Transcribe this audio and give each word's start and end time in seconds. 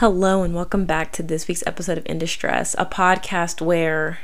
Hello, 0.00 0.44
and 0.44 0.54
welcome 0.54 0.84
back 0.84 1.10
to 1.14 1.24
this 1.24 1.48
week's 1.48 1.66
episode 1.66 1.98
of 1.98 2.06
In 2.06 2.20
Distress, 2.20 2.76
a 2.78 2.86
podcast 2.86 3.60
where 3.60 4.20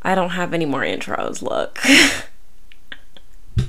I 0.00 0.14
don't 0.14 0.30
have 0.30 0.54
any 0.54 0.64
more 0.64 0.80
intros. 0.80 1.42
Look, 1.42 1.80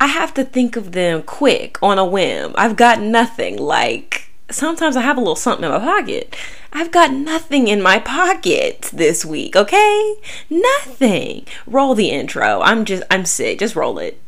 I 0.00 0.06
have 0.06 0.32
to 0.34 0.44
think 0.44 0.76
of 0.76 0.92
them 0.92 1.24
quick 1.24 1.82
on 1.82 1.98
a 1.98 2.04
whim. 2.04 2.54
I've 2.56 2.76
got 2.76 3.00
nothing. 3.00 3.58
Like, 3.58 4.30
sometimes 4.48 4.94
I 4.94 5.00
have 5.00 5.16
a 5.16 5.20
little 5.20 5.34
something 5.34 5.64
in 5.64 5.72
my 5.72 5.80
pocket. 5.80 6.36
I've 6.72 6.92
got 6.92 7.12
nothing 7.12 7.66
in 7.66 7.82
my 7.82 7.98
pocket 7.98 8.82
this 8.92 9.24
week, 9.24 9.56
okay? 9.56 10.14
Nothing. 10.48 11.46
Roll 11.66 11.96
the 11.96 12.10
intro. 12.10 12.60
I'm 12.60 12.84
just, 12.84 13.02
I'm 13.10 13.24
sick. 13.24 13.58
Just 13.58 13.74
roll 13.74 13.98
it. 13.98 14.22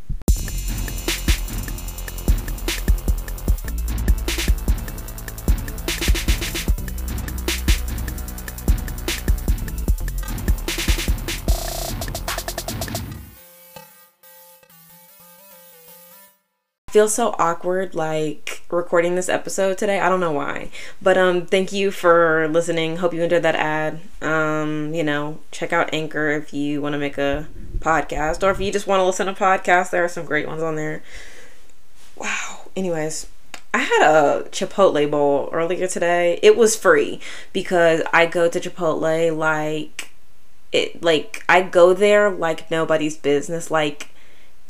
Feel 16.98 17.08
so 17.08 17.32
awkward 17.38 17.94
like 17.94 18.60
recording 18.72 19.14
this 19.14 19.28
episode 19.28 19.78
today. 19.78 20.00
I 20.00 20.08
don't 20.08 20.18
know 20.18 20.32
why. 20.32 20.68
But 21.00 21.16
um 21.16 21.46
thank 21.46 21.72
you 21.72 21.92
for 21.92 22.48
listening. 22.48 22.96
Hope 22.96 23.14
you 23.14 23.22
enjoyed 23.22 23.44
that 23.44 23.54
ad. 23.54 24.00
Um, 24.20 24.92
you 24.92 25.04
know, 25.04 25.38
check 25.52 25.72
out 25.72 25.94
Anchor 25.94 26.30
if 26.30 26.52
you 26.52 26.82
want 26.82 26.94
to 26.94 26.98
make 26.98 27.16
a 27.16 27.46
podcast 27.78 28.42
or 28.42 28.50
if 28.50 28.58
you 28.58 28.72
just 28.72 28.88
want 28.88 28.98
to 28.98 29.04
listen 29.04 29.28
to 29.28 29.32
podcasts, 29.32 29.90
there 29.90 30.02
are 30.02 30.08
some 30.08 30.26
great 30.26 30.48
ones 30.48 30.60
on 30.60 30.74
there. 30.74 31.04
Wow. 32.16 32.62
Anyways, 32.74 33.28
I 33.72 33.78
had 33.78 34.02
a 34.02 34.48
Chipotle 34.50 35.08
bowl 35.08 35.50
earlier 35.52 35.86
today. 35.86 36.40
It 36.42 36.56
was 36.56 36.74
free 36.74 37.20
because 37.52 38.02
I 38.12 38.26
go 38.26 38.48
to 38.48 38.58
Chipotle 38.58 39.36
like 39.36 40.10
it 40.72 41.00
like 41.00 41.44
I 41.48 41.62
go 41.62 41.94
there 41.94 42.28
like 42.28 42.72
nobody's 42.72 43.16
business 43.16 43.70
like 43.70 44.08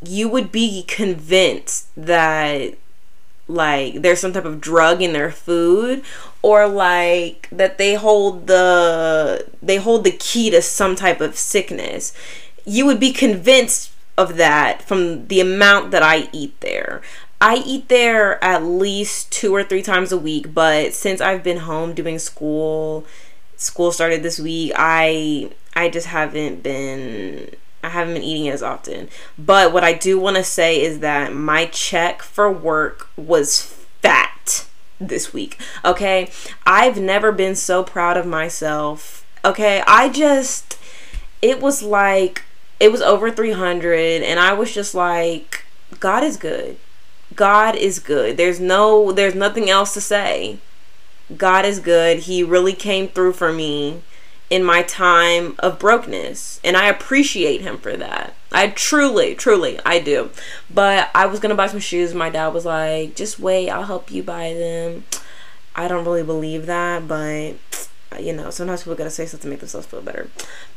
you 0.03 0.29
would 0.29 0.53
be 0.53 0.85
convinced 0.85 1.89
that 1.97 2.75
like 3.49 4.03
there's 4.03 4.21
some 4.21 4.33
type 4.33 4.45
of 4.45 4.61
drug 4.61 5.01
in 5.01 5.15
their 5.15 5.31
food 5.31 6.05
or 6.43 6.69
like 6.69 7.49
that 7.51 7.79
they 7.79 7.95
hold 7.95 8.47
the 8.47 9.47
they 9.63 9.77
hold 9.77 10.05
the 10.05 10.13
key 10.13 10.51
to 10.51 10.63
some 10.63 10.95
type 10.95 11.21
of 11.21 11.37
sickness. 11.37 12.13
You 12.65 12.87
would 12.87 13.01
be 13.01 13.13
convinced 13.13 13.93
of 14.17 14.37
that 14.37 14.83
from 14.83 15.27
the 15.29 15.41
amount 15.41 15.91
that 15.93 16.03
I 16.03 16.29
eat 16.33 16.61
there. 16.61 17.01
I 17.41 17.63
eat 17.65 17.89
there 17.89 18.43
at 18.43 18.65
least 18.65 19.31
two 19.31 19.55
or 19.55 19.63
three 19.63 19.83
times 19.83 20.13
a 20.13 20.19
week 20.19 20.53
but 20.53 20.93
since 20.93 21.21
I've 21.21 21.43
been 21.43 21.59
home 21.59 21.95
doing 21.95 22.19
school 22.19 23.07
school 23.57 23.93
started 23.93 24.23
this 24.23 24.39
week 24.39 24.73
I 24.77 25.51
I 25.75 25.89
just 25.89 26.09
haven't 26.09 26.63
been 26.63 27.55
I 27.83 27.91
haven't 27.91 28.15
been 28.15 28.23
eating 28.23 28.49
as 28.49 28.63
often. 28.63 29.09
But 29.39 29.73
what 29.73 29.85
I 29.85 29.93
do 29.93 30.19
want 30.19 30.37
to 30.37 30.45
say 30.45 30.81
is 30.81 31.01
that 31.01 31.35
my 31.35 31.67
check 31.67 32.23
for 32.23 32.51
work 32.51 33.09
was 33.17 33.63
fat 34.03 34.67
this 35.01 35.33
week. 35.33 35.59
Okay? 35.85 36.31
I've 36.67 37.01
never 37.01 37.33
been 37.33 37.55
so 37.55 37.83
proud 37.85 38.17
of 38.17 38.27
myself. 38.27 39.25
Okay? 39.45 39.83
I 39.87 40.09
just 40.09 40.79
it 41.41 41.61
was 41.61 41.83
like 41.83 42.45
it 42.81 42.91
was 42.91 43.01
over 43.01 43.31
300 43.31 44.23
and 44.23 44.41
I 44.41 44.53
was 44.53 44.73
just 44.73 44.95
like 44.95 45.65
God 46.01 46.23
is 46.25 46.37
good. 46.37 46.79
God 47.35 47.77
is 47.77 47.99
good. 47.99 48.37
There's 48.37 48.61
no 48.61 49.13
there's 49.13 49.35
nothing 49.35 49.71
else 49.71 49.95
to 49.95 50.01
say. 50.01 50.59
God 51.37 51.65
is 51.65 51.79
good. 51.79 52.21
He 52.21 52.43
really 52.43 52.73
came 52.73 53.09
through 53.09 53.35
for 53.35 53.53
me 53.53 54.03
in 54.51 54.65
my 54.65 54.83
time 54.83 55.55
of 55.59 55.79
brokenness 55.79 56.61
and 56.65 56.77
I 56.77 56.89
appreciate 56.89 57.61
him 57.61 57.79
for 57.79 57.97
that. 57.97 58.35
I 58.51 58.69
truly, 58.69 59.35
truly, 59.35 59.79
I 59.85 59.99
do. 59.99 60.31
But 60.73 61.11
I 61.15 61.27
was 61.27 61.41
gonna 61.41 61.55
buy 61.55 61.67
some 61.67 61.81
shoes. 61.81 62.15
My 62.15 62.31
dad 62.31 62.49
was 62.49 62.65
like, 62.65 63.15
just 63.15 63.39
wait, 63.39 63.69
I'll 63.69 63.85
help 63.85 64.11
you 64.11 64.23
buy 64.23 64.55
them. 64.55 65.05
I 65.77 65.87
don't 65.87 66.05
really 66.05 66.23
believe 66.23 66.67
that, 66.67 67.07
but 67.07 67.55
you 68.19 68.33
know, 68.33 68.49
sometimes 68.49 68.83
people 68.83 68.95
gotta 68.95 69.11
say 69.11 69.27
something 69.27 69.49
to 69.49 69.51
make 69.51 69.61
themselves 69.61 69.87
feel 69.87 70.01
better. 70.01 70.29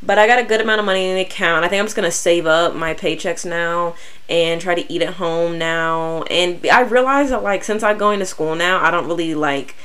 But 0.03 0.19
I 0.19 0.27
got 0.27 0.39
a 0.39 0.43
good 0.43 0.59
amount 0.59 0.79
of 0.79 0.85
money 0.85 1.09
in 1.09 1.15
the 1.15 1.21
account. 1.21 1.63
I 1.63 1.69
think 1.69 1.79
I'm 1.79 1.85
just 1.85 1.95
gonna 1.95 2.11
save 2.11 2.45
up 2.45 2.75
my 2.75 2.93
paychecks 2.93 3.45
now 3.45 3.95
and 4.29 4.59
try 4.59 4.75
to 4.75 4.93
eat 4.93 5.01
at 5.01 5.13
home 5.15 5.57
now. 5.57 6.23
And 6.23 6.65
I 6.67 6.81
realize 6.81 7.29
that 7.29 7.41
like 7.41 7.63
since 7.63 7.83
I'm 7.83 7.97
going 7.97 8.19
to 8.19 8.25
school 8.25 8.53
now, 8.55 8.83
I 8.83 8.91
don't 8.91 9.07
really 9.07 9.33
like 9.33 9.75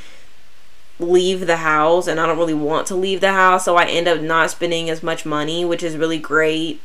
leave 0.98 1.46
the 1.46 1.58
house 1.58 2.06
and 2.06 2.18
I 2.18 2.26
don't 2.26 2.38
really 2.38 2.54
want 2.54 2.86
to 2.88 2.94
leave 2.94 3.20
the 3.20 3.32
house 3.32 3.64
so 3.64 3.76
I 3.76 3.84
end 3.84 4.08
up 4.08 4.20
not 4.20 4.50
spending 4.50 4.88
as 4.88 5.02
much 5.02 5.26
money 5.26 5.64
which 5.64 5.82
is 5.82 5.96
really 5.96 6.18
great. 6.18 6.80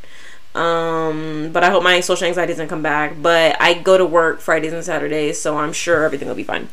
Um 0.53 1.51
but 1.53 1.63
I 1.63 1.69
hope 1.69 1.83
my 1.83 2.01
social 2.01 2.27
anxiety 2.27 2.53
doesn't 2.53 2.67
come 2.67 2.81
back. 2.81 3.21
But 3.21 3.55
I 3.61 3.73
go 3.73 3.97
to 3.97 4.05
work 4.05 4.41
Fridays 4.41 4.73
and 4.73 4.83
Saturdays 4.83 5.39
so 5.41 5.57
I'm 5.57 5.73
sure 5.73 6.03
everything 6.03 6.27
will 6.27 6.35
be 6.35 6.43
fine. 6.43 6.69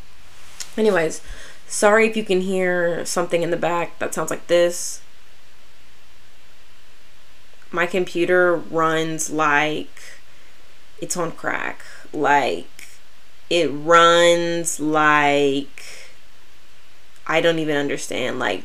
Anyways 0.76 1.20
sorry 1.66 2.08
if 2.08 2.16
you 2.16 2.24
can 2.24 2.40
hear 2.40 3.04
something 3.04 3.42
in 3.42 3.50
the 3.50 3.56
back 3.56 3.98
that 3.98 4.14
sounds 4.14 4.30
like 4.30 4.46
this. 4.48 5.00
My 7.70 7.86
computer 7.86 8.56
runs 8.56 9.30
like 9.30 10.00
it's 11.00 11.16
on 11.16 11.32
crack. 11.32 11.84
Like 12.12 12.66
it 13.50 13.68
runs 13.68 14.80
like 14.80 15.82
I 17.28 17.40
don't 17.40 17.58
even 17.58 17.76
understand. 17.76 18.38
Like 18.38 18.64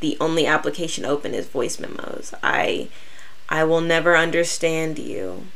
the 0.00 0.16
only 0.20 0.46
application 0.46 1.04
open 1.04 1.34
is 1.34 1.46
voice 1.48 1.80
memos. 1.80 2.34
I 2.42 2.88
I 3.48 3.64
will 3.64 3.80
never 3.80 4.16
understand 4.16 4.98
you, 4.98 5.46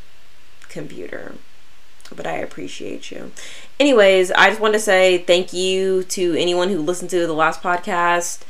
computer. 0.69 1.35
But 2.15 2.27
I 2.27 2.37
appreciate 2.37 3.11
you. 3.11 3.33
Anyways, 3.81 4.31
I 4.33 4.49
just 4.49 4.61
want 4.61 4.75
to 4.75 4.81
say 4.81 5.19
thank 5.19 5.53
you 5.53 6.05
to 6.05 6.35
anyone 6.35 6.69
who 6.69 6.81
listened 6.81 7.11
to 7.11 7.27
the 7.27 7.33
last 7.33 7.63
podcast. 7.63 8.41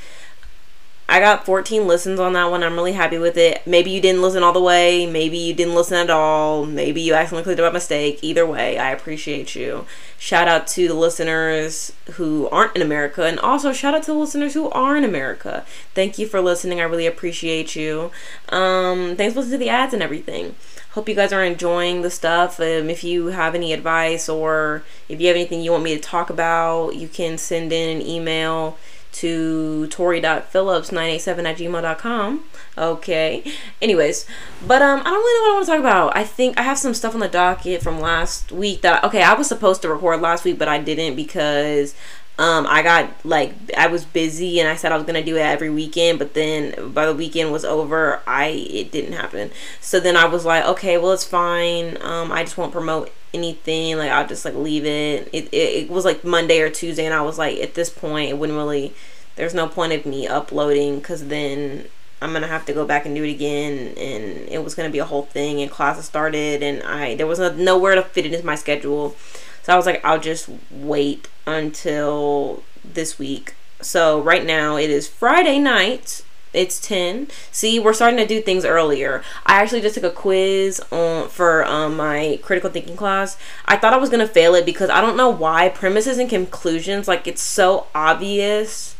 I 1.07 1.21
got 1.21 1.45
14 1.45 1.87
listens 1.87 2.19
on 2.19 2.33
that 2.33 2.51
one. 2.51 2.63
I'm 2.63 2.75
really 2.75 2.93
happy 2.93 3.19
with 3.19 3.37
it. 3.37 3.67
Maybe 3.67 3.91
you 3.91 4.01
didn't 4.01 4.23
listen 4.23 4.43
all 4.43 4.55
the 4.55 4.61
way. 4.61 5.07
Maybe 5.07 5.37
you 5.37 5.53
didn't 5.53 5.75
listen 5.75 5.99
at 5.99 6.09
all. 6.09 6.65
Maybe 6.65 7.03
you 7.03 7.13
accidentally 7.13 7.45
clicked 7.45 7.61
it 7.61 7.63
by 7.63 7.71
mistake. 7.71 8.21
Either 8.23 8.47
way, 8.47 8.79
I 8.79 8.91
appreciate 8.91 9.55
you. 9.55 9.85
Shout 10.19 10.49
out 10.49 10.67
to 10.69 10.89
the 10.89 10.95
listeners 10.95 11.93
who 12.13 12.49
aren't 12.49 12.75
in 12.75 12.81
America. 12.81 13.25
And 13.25 13.39
also 13.39 13.73
shout 13.75 13.95
out 13.95 14.05
to 14.05 14.13
the 14.13 14.19
listeners 14.19 14.55
who 14.55 14.71
are 14.71 14.97
in 14.97 15.05
America. 15.05 15.67
Thank 15.95 16.19
you 16.19 16.27
for 16.27 16.41
listening. 16.41 16.81
I 16.81 16.85
really 16.85 17.07
appreciate 17.07 17.77
you. 17.77 18.11
Um, 18.49 19.15
thanks 19.17 19.35
for 19.35 19.41
listening 19.41 19.61
to 19.61 19.65
the 19.65 19.71
ads 19.71 19.93
and 19.93 20.03
everything. 20.03 20.55
Hope 20.93 21.09
you 21.09 21.15
guys 21.15 21.33
are 21.33 21.45
enjoying 21.45 22.01
the 22.01 22.11
stuff. 22.11 22.59
Um, 22.59 22.89
if 22.89 23.05
you 23.05 23.27
have 23.27 23.55
any 23.55 23.73
advice 23.75 24.29
or 24.29 24.85
if 25.09 25.21
you 25.21 25.27
have 25.27 25.37
anything 25.37 25.61
you 25.61 25.73
want 25.73 25.85
me 25.85 25.95
to 25.95 26.01
talk 26.01 26.31
about, 26.31 26.95
you 26.95 27.09
can 27.09 27.37
send 27.37 27.73
in 27.73 28.01
an 28.01 28.07
email 28.07 28.79
to 29.15 29.87
tori.phillips987 29.89 31.45
at 31.45 31.57
gmail.com. 31.57 32.45
Okay. 32.77 33.45
Anyways, 33.81 34.27
but 34.67 34.83
um, 34.83 35.01
I 35.01 35.05
don't 35.05 35.15
really 35.15 35.39
know 35.39 35.43
what 35.43 35.51
I 35.51 35.55
want 35.55 35.67
to 35.67 35.71
talk 35.71 35.81
about. 35.81 36.17
I 36.17 36.25
think 36.25 36.59
I 36.59 36.63
have 36.63 36.79
some 36.79 36.95
stuff 36.95 37.15
on 37.15 37.21
the 37.21 37.29
docket 37.29 37.83
from 37.83 38.01
last 38.01 38.51
week 38.51 38.83
that, 38.83 39.05
okay, 39.05 39.23
I 39.23 39.35
was 39.35 39.47
supposed 39.47 39.83
to 39.83 39.89
record 39.89 40.21
last 40.21 40.45
week, 40.45 40.59
but 40.59 40.69
I 40.69 40.79
didn't 40.79 41.17
because 41.17 41.95
um 42.37 42.67
i 42.69 42.83
got 42.83 43.09
like 43.25 43.55
i 43.77 43.87
was 43.87 44.05
busy 44.05 44.59
and 44.59 44.69
i 44.69 44.75
said 44.75 44.91
i 44.91 44.97
was 44.97 45.07
gonna 45.07 45.23
do 45.23 45.37
it 45.37 45.41
every 45.41 45.71
weekend 45.71 46.19
but 46.19 46.35
then 46.35 46.93
by 46.93 47.07
the 47.07 47.15
weekend 47.15 47.53
was 47.53 47.65
over 47.65 48.21
i 48.27 48.47
it 48.47 48.91
didn't 48.91 49.13
happen 49.13 49.53
so 49.81 50.01
then 50.01 50.17
i 50.17 50.25
was 50.25 50.45
like 50.45 50.65
okay 50.65 50.99
well 50.99 51.13
it's 51.13 51.25
fine 51.25 51.97
um 52.01 52.33
i 52.33 52.43
just 52.43 52.59
won't 52.59 52.73
promote 52.73 53.13
anything 53.35 53.97
like 53.97 54.11
i'll 54.11 54.27
just 54.27 54.45
like 54.45 54.55
leave 54.55 54.85
it 54.85 55.29
it, 55.33 55.47
it, 55.53 55.85
it 55.85 55.91
was 55.91 56.05
like 56.05 56.25
monday 56.25 56.61
or 56.61 56.71
tuesday 56.71 57.05
and 57.05 57.15
i 57.15 57.21
was 57.21 57.37
like 57.37 57.59
at 57.59 57.75
this 57.75 57.91
point 57.91 58.31
it 58.31 58.39
wouldn't 58.39 58.57
really 58.57 58.95
there's 59.37 59.55
no 59.55 59.67
point 59.67 59.93
of 59.93 60.07
me 60.07 60.27
uploading 60.27 60.99
because 60.99 61.27
then 61.27 61.85
i'm 62.23 62.33
gonna 62.33 62.47
have 62.47 62.65
to 62.65 62.73
go 62.73 62.87
back 62.87 63.05
and 63.05 63.15
do 63.15 63.25
it 63.25 63.31
again 63.31 63.89
and 63.99 64.49
it 64.49 64.63
was 64.63 64.75
gonna 64.75 64.89
be 64.89 65.01
a 65.01 65.05
whole 65.05 65.25
thing 65.25 65.61
and 65.61 65.71
classes 65.71 66.05
started 66.05 66.63
and 66.63 66.83
i 66.85 67.15
there 67.17 67.27
was 67.27 67.39
no, 67.39 67.53
nowhere 67.55 67.95
to 67.95 68.03
fit 68.03 68.25
it 68.25 68.33
into 68.33 68.47
my 68.47 68.55
schedule 68.55 69.17
so 69.65 69.73
I 69.73 69.77
was 69.77 69.87
like, 69.87 70.05
I'll 70.05 70.21
just 70.21 70.51
wait 70.71 71.27
until 71.47 72.63
this 72.85 73.19
week. 73.19 73.55
So 73.81 74.21
right 74.21 74.45
now 74.45 74.77
it 74.77 74.91
is 74.91 75.09
Friday 75.09 75.59
night. 75.59 76.23
It's 76.55 76.81
10. 76.81 77.29
See, 77.51 77.79
we're 77.79 77.93
starting 77.93 78.19
to 78.19 78.27
do 78.27 78.41
things 78.41 78.65
earlier. 78.65 79.23
I 79.47 79.61
actually 79.61 79.81
just 79.81 79.95
took 79.95 80.05
a 80.05 80.11
quiz 80.11 80.81
on 80.91 81.29
for 81.29 81.65
um, 81.65 81.97
my 81.97 82.39
critical 82.43 82.71
thinking 82.71 82.97
class. 82.97 83.37
I 83.67 83.77
thought 83.77 83.93
I 83.93 83.99
was 83.99 84.11
to 84.27 84.33
fail 84.33 84.55
it 84.55 84.65
because 84.65 84.91
I 84.91 85.01
don't 85.01 85.17
know 85.17 85.31
why 85.31 85.69
premises 85.69 86.19
and 86.19 86.31
conclusions 86.31 87.09
like 87.09 87.27
it's 87.27 87.43
so 87.43 87.87
obvious 87.95 88.95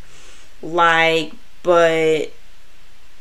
like 0.61 1.33
but 1.63 2.31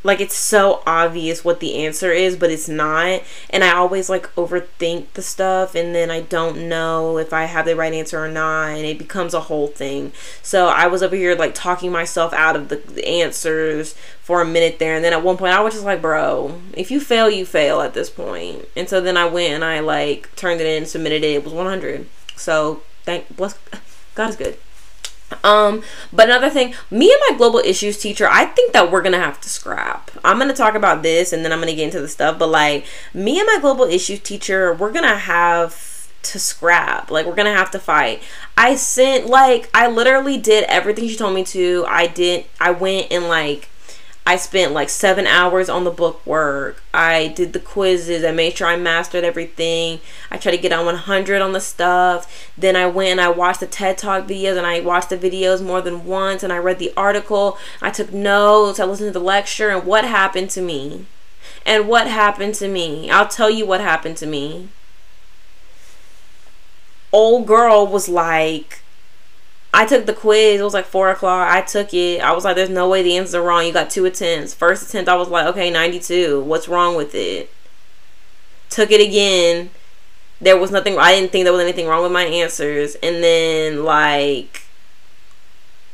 like 0.05 0.21
it's 0.21 0.37
so 0.37 0.83
obvious 0.87 1.45
what 1.45 1.59
the 1.59 1.75
answer 1.85 2.13
is 2.13 2.37
but 2.37 2.51
it's 2.51 2.69
not. 2.69 3.23
And 3.51 3.65
i 3.65 3.73
always 3.73 4.09
like 4.09 4.33
overthink 4.37 5.13
the 5.15 5.23
stuff 5.23 5.75
and 5.75 5.95
then 5.95 6.11
i 6.11 6.21
don't 6.21 6.69
know 6.69 7.19
if 7.19 7.33
i 7.33 7.45
have 7.45 7.65
the 7.65 7.75
right 7.75 7.93
answer 7.93 8.23
or 8.23 8.29
not 8.29 8.69
and 8.69 8.85
it 8.85 8.99
becomes 8.99 9.35
a 9.35 9.41
whole 9.41 9.67
thing. 9.67 10.13
So 10.43 10.69
i 10.69 10.87
was 10.87 11.03
over 11.03 11.17
here 11.17 11.35
like 11.35 11.55
talking 11.55 11.91
myself 11.91 12.33
out 12.33 12.55
of 12.55 12.69
the, 12.69 12.77
the 12.77 13.07
answers 13.07 13.95
for 14.21 14.41
a 14.41 14.47
minute 14.47 14.79
there 14.79 14.95
and 14.95 15.05
then 15.05 15.13
at 15.13 15.25
one 15.25 15.37
point 15.37 15.55
i 15.55 15.61
was 15.61 15.75
just 15.75 15.85
like 15.85 16.01
bro 16.01 16.61
if 16.75 16.91
you 16.91 17.01
fail 17.01 17.29
you 17.29 17.45
fail 17.47 17.81
at 17.81 17.95
this 17.95 18.11
point. 18.11 18.69
And 18.77 18.89
so 18.89 19.01
then 19.01 19.17
i 19.17 19.25
went 19.25 19.55
and 19.55 19.65
i 19.65 19.81
like 19.81 20.35
turned 20.37 20.61
it 20.61 20.67
in 20.67 20.87
submitted 20.87 21.25
it. 21.25 21.35
It 21.35 21.45
was 21.45 21.53
100 21.53 22.07
so 22.37 22.83
thank 23.05 23.35
bless 23.37 23.59
god 24.15 24.31
is 24.31 24.37
good 24.37 24.59
um, 25.43 25.83
but 26.13 26.29
another 26.29 26.51
thing, 26.51 26.75
me 26.91 27.13
and 27.13 27.21
my 27.29 27.37
global 27.37 27.59
issues 27.59 27.99
teacher, 27.99 28.29
I 28.31 28.47
think 28.47 28.73
that 28.73 28.91
we're 28.91 29.03
gonna 29.03 29.19
have 29.19 29.41
to 29.43 29.49
scrap. 29.49 30.11
I'm 30.25 30.39
gonna 30.39 30.55
talk 30.55 30.75
about 30.75 31.03
this 31.03 31.33
and 31.33 31.45
then 31.45 31.53
I'm 31.53 31.61
gonna 31.61 31.75
get 31.75 31.85
into 31.85 32.01
the 32.01 32.09
stuff, 32.09 32.39
but 32.39 32.49
like 32.49 32.87
me 33.13 33.39
and 33.39 33.47
my 33.47 33.59
global 33.61 33.85
issues 33.85 34.21
teacher, 34.21 34.75
we're 34.75 34.93
gonna 34.93 35.17
have 35.17 35.95
to 36.23 36.39
scrap. 36.39 37.11
Like 37.11 37.27
we're 37.27 37.35
gonna 37.35 37.55
have 37.55 37.71
to 37.73 37.79
fight. 37.79 38.23
I 38.57 38.77
sent 38.77 39.27
like 39.27 39.69
I 39.75 39.89
literally 39.89 40.39
did 40.39 40.65
everything 40.65 41.09
she 41.09 41.17
told 41.17 41.35
me 41.35 41.45
to. 41.45 41.85
I 41.89 42.07
did 42.07 42.47
I 42.61 42.71
went 42.71 43.11
and 43.11 43.29
like 43.29 43.69
I 44.27 44.37
spent 44.37 44.73
like 44.73 44.89
seven 44.89 45.27
hours 45.27 45.69
on 45.69 45.85
the 45.85 45.91
book 45.91 46.25
work. 46.27 46.83
I 46.95 47.29
did 47.29 47.53
the 47.53 47.61
quizzes. 47.61 48.25
I 48.25 48.31
made 48.31 48.57
sure 48.57 48.67
I 48.67 48.77
mastered 48.77 49.23
everything. 49.23 50.01
I 50.31 50.39
tried 50.39 50.53
to 50.53 50.59
get 50.59 50.73
on 50.73 50.87
100 50.87 51.43
on 51.43 51.53
the 51.53 51.61
stuff. 51.61 52.51
Then 52.57 52.75
I 52.75 52.87
went 52.87 53.13
and 53.13 53.21
I 53.21 53.29
watched 53.29 53.61
the 53.61 53.67
TED 53.67 53.99
Talk 53.99 54.27
videos 54.27 54.57
and 54.57 54.67
I 54.67 54.81
watched 54.81 55.11
the 55.11 55.19
videos 55.19 55.63
more 55.63 55.83
than 55.83 56.07
once 56.07 56.43
and 56.43 56.53
I 56.53 56.57
read 56.57 56.79
the 56.79 56.93
article. 56.97 57.59
I 57.83 57.91
took 57.91 58.15
notes. 58.15 58.81
I 58.81 58.87
listened 58.87 59.13
to 59.13 59.19
the 59.19 59.25
lecture 59.25 59.69
and 59.69 59.85
what 59.85 60.05
happened 60.05 60.49
to 60.51 60.63
me? 60.63 61.05
And 61.67 61.87
what 61.87 62.07
happened 62.07 62.55
to 62.57 62.69
me? 62.69 63.11
I'll 63.11 63.29
tell 63.29 63.51
you 63.51 63.67
what 63.67 63.83
happened 63.83 64.17
to 64.19 64.27
me. 64.27 64.69
Old 67.13 67.47
girl 67.47 67.87
was 67.87 68.09
like, 68.09 68.81
I 69.75 69.87
took 69.87 70.07
the 70.07 70.13
quiz. 70.13 70.61
It 70.61 70.63
was 70.65 70.73
like 70.73 70.85
four 70.85 71.11
o'clock. 71.11 71.51
I 71.51 71.61
took 71.61 71.93
it. 71.93 72.21
I 72.21 72.33
was 72.33 72.45
like, 72.45 72.55
"There's 72.55 72.71
no 72.71 72.89
way 72.89 73.03
the 73.03 73.17
answers 73.17 73.35
are 73.35 73.43
wrong." 73.43 73.67
You 73.67 73.73
got 73.73 73.91
two 73.91 74.05
attempts. 74.05 74.55
First 74.55 74.89
attempt, 74.89 75.09
I 75.09 75.17
was 75.17 75.29
like, 75.29 75.47
"Okay, 75.47 75.69
92. 75.69 76.41
What's 76.41 76.69
wrong 76.69 76.95
with 76.95 77.13
it?" 77.15 77.51
Took 78.71 78.93
it 78.93 79.01
again. 79.01 79.71
There 80.41 80.57
was 80.57 80.71
nothing. 80.71 80.97
I 80.97 81.13
didn't 81.13 81.33
think 81.33 81.45
there 81.45 81.53
was 81.53 81.63
anything 81.63 81.89
wrong 81.89 82.05
with 82.05 82.13
my 82.13 82.25
answers. 82.25 82.95
And 83.03 83.23
then 83.23 83.85
like, 83.85 84.63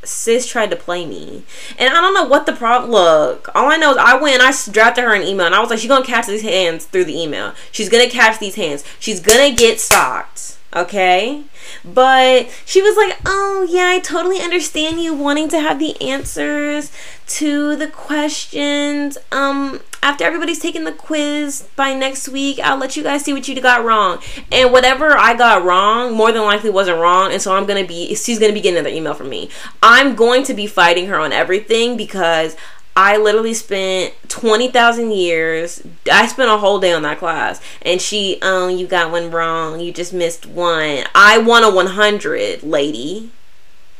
sis 0.03 0.45
tried 0.47 0.69
to 0.69 0.75
play 0.75 1.05
me, 1.05 1.43
and 1.79 1.91
I 1.91 2.01
don't 2.01 2.13
know 2.13 2.25
what 2.25 2.45
the 2.45 2.53
problem. 2.53 2.91
Look, 2.91 3.49
all 3.55 3.71
I 3.71 3.77
know 3.77 3.91
is 3.91 3.97
I 3.97 4.15
went 4.15 4.41
I 4.43 4.53
drafted 4.71 5.05
her 5.05 5.15
an 5.15 5.23
email, 5.23 5.47
and 5.47 5.55
I 5.55 5.59
was 5.59 5.71
like, 5.71 5.79
"She's 5.79 5.89
gonna 5.89 6.05
catch 6.05 6.27
these 6.27 6.43
hands 6.43 6.85
through 6.85 7.05
the 7.05 7.19
email. 7.19 7.53
She's 7.71 7.89
gonna 7.89 8.09
catch 8.09 8.37
these 8.39 8.55
hands. 8.55 8.83
She's 8.99 9.19
gonna 9.19 9.51
get 9.51 9.79
stalked." 9.79 10.57
Okay? 10.75 11.43
But 11.83 12.49
she 12.65 12.81
was 12.81 12.97
like, 12.97 13.19
Oh, 13.25 13.67
yeah, 13.69 13.87
I 13.89 13.99
totally 13.99 14.39
understand 14.39 15.01
you 15.01 15.13
wanting 15.13 15.49
to 15.49 15.59
have 15.59 15.79
the 15.79 15.99
answers 16.01 16.91
to 17.27 17.75
the 17.75 17.87
questions. 17.87 19.17
Um, 19.31 19.81
after 20.03 20.23
everybody's 20.23 20.59
taken 20.59 20.83
the 20.83 20.91
quiz 20.91 21.67
by 21.75 21.93
next 21.93 22.27
week, 22.27 22.59
I'll 22.59 22.77
let 22.77 22.97
you 22.97 23.03
guys 23.03 23.23
see 23.23 23.33
what 23.33 23.47
you 23.47 23.59
got 23.61 23.85
wrong. 23.85 24.19
And 24.51 24.71
whatever 24.71 25.15
I 25.17 25.35
got 25.35 25.63
wrong, 25.63 26.13
more 26.13 26.31
than 26.31 26.41
likely 26.43 26.71
wasn't 26.71 26.99
wrong. 26.99 27.31
And 27.31 27.41
so 27.41 27.55
I'm 27.55 27.65
gonna 27.65 27.85
be, 27.85 28.15
she's 28.15 28.39
gonna 28.39 28.53
be 28.53 28.61
getting 28.61 28.79
another 28.79 28.95
email 28.95 29.13
from 29.13 29.29
me. 29.29 29.49
I'm 29.83 30.15
going 30.15 30.43
to 30.45 30.53
be 30.53 30.67
fighting 30.67 31.07
her 31.07 31.19
on 31.19 31.31
everything 31.31 31.97
because 31.97 32.55
I 32.95 33.17
literally 33.17 33.53
spent 33.53 34.13
20,000 34.27 35.11
years. 35.11 35.81
I 36.11 36.27
spent 36.27 36.49
a 36.49 36.57
whole 36.57 36.79
day 36.79 36.91
on 36.91 37.03
that 37.03 37.19
class. 37.19 37.61
And 37.81 38.01
she, 38.01 38.37
oh, 38.41 38.67
you 38.67 38.87
got 38.87 39.11
one 39.11 39.31
wrong. 39.31 39.79
You 39.79 39.91
just 39.91 40.13
missed 40.13 40.45
one. 40.45 41.05
I 41.15 41.37
want 41.37 41.65
a 41.65 41.69
100, 41.69 42.63
lady. 42.63 43.31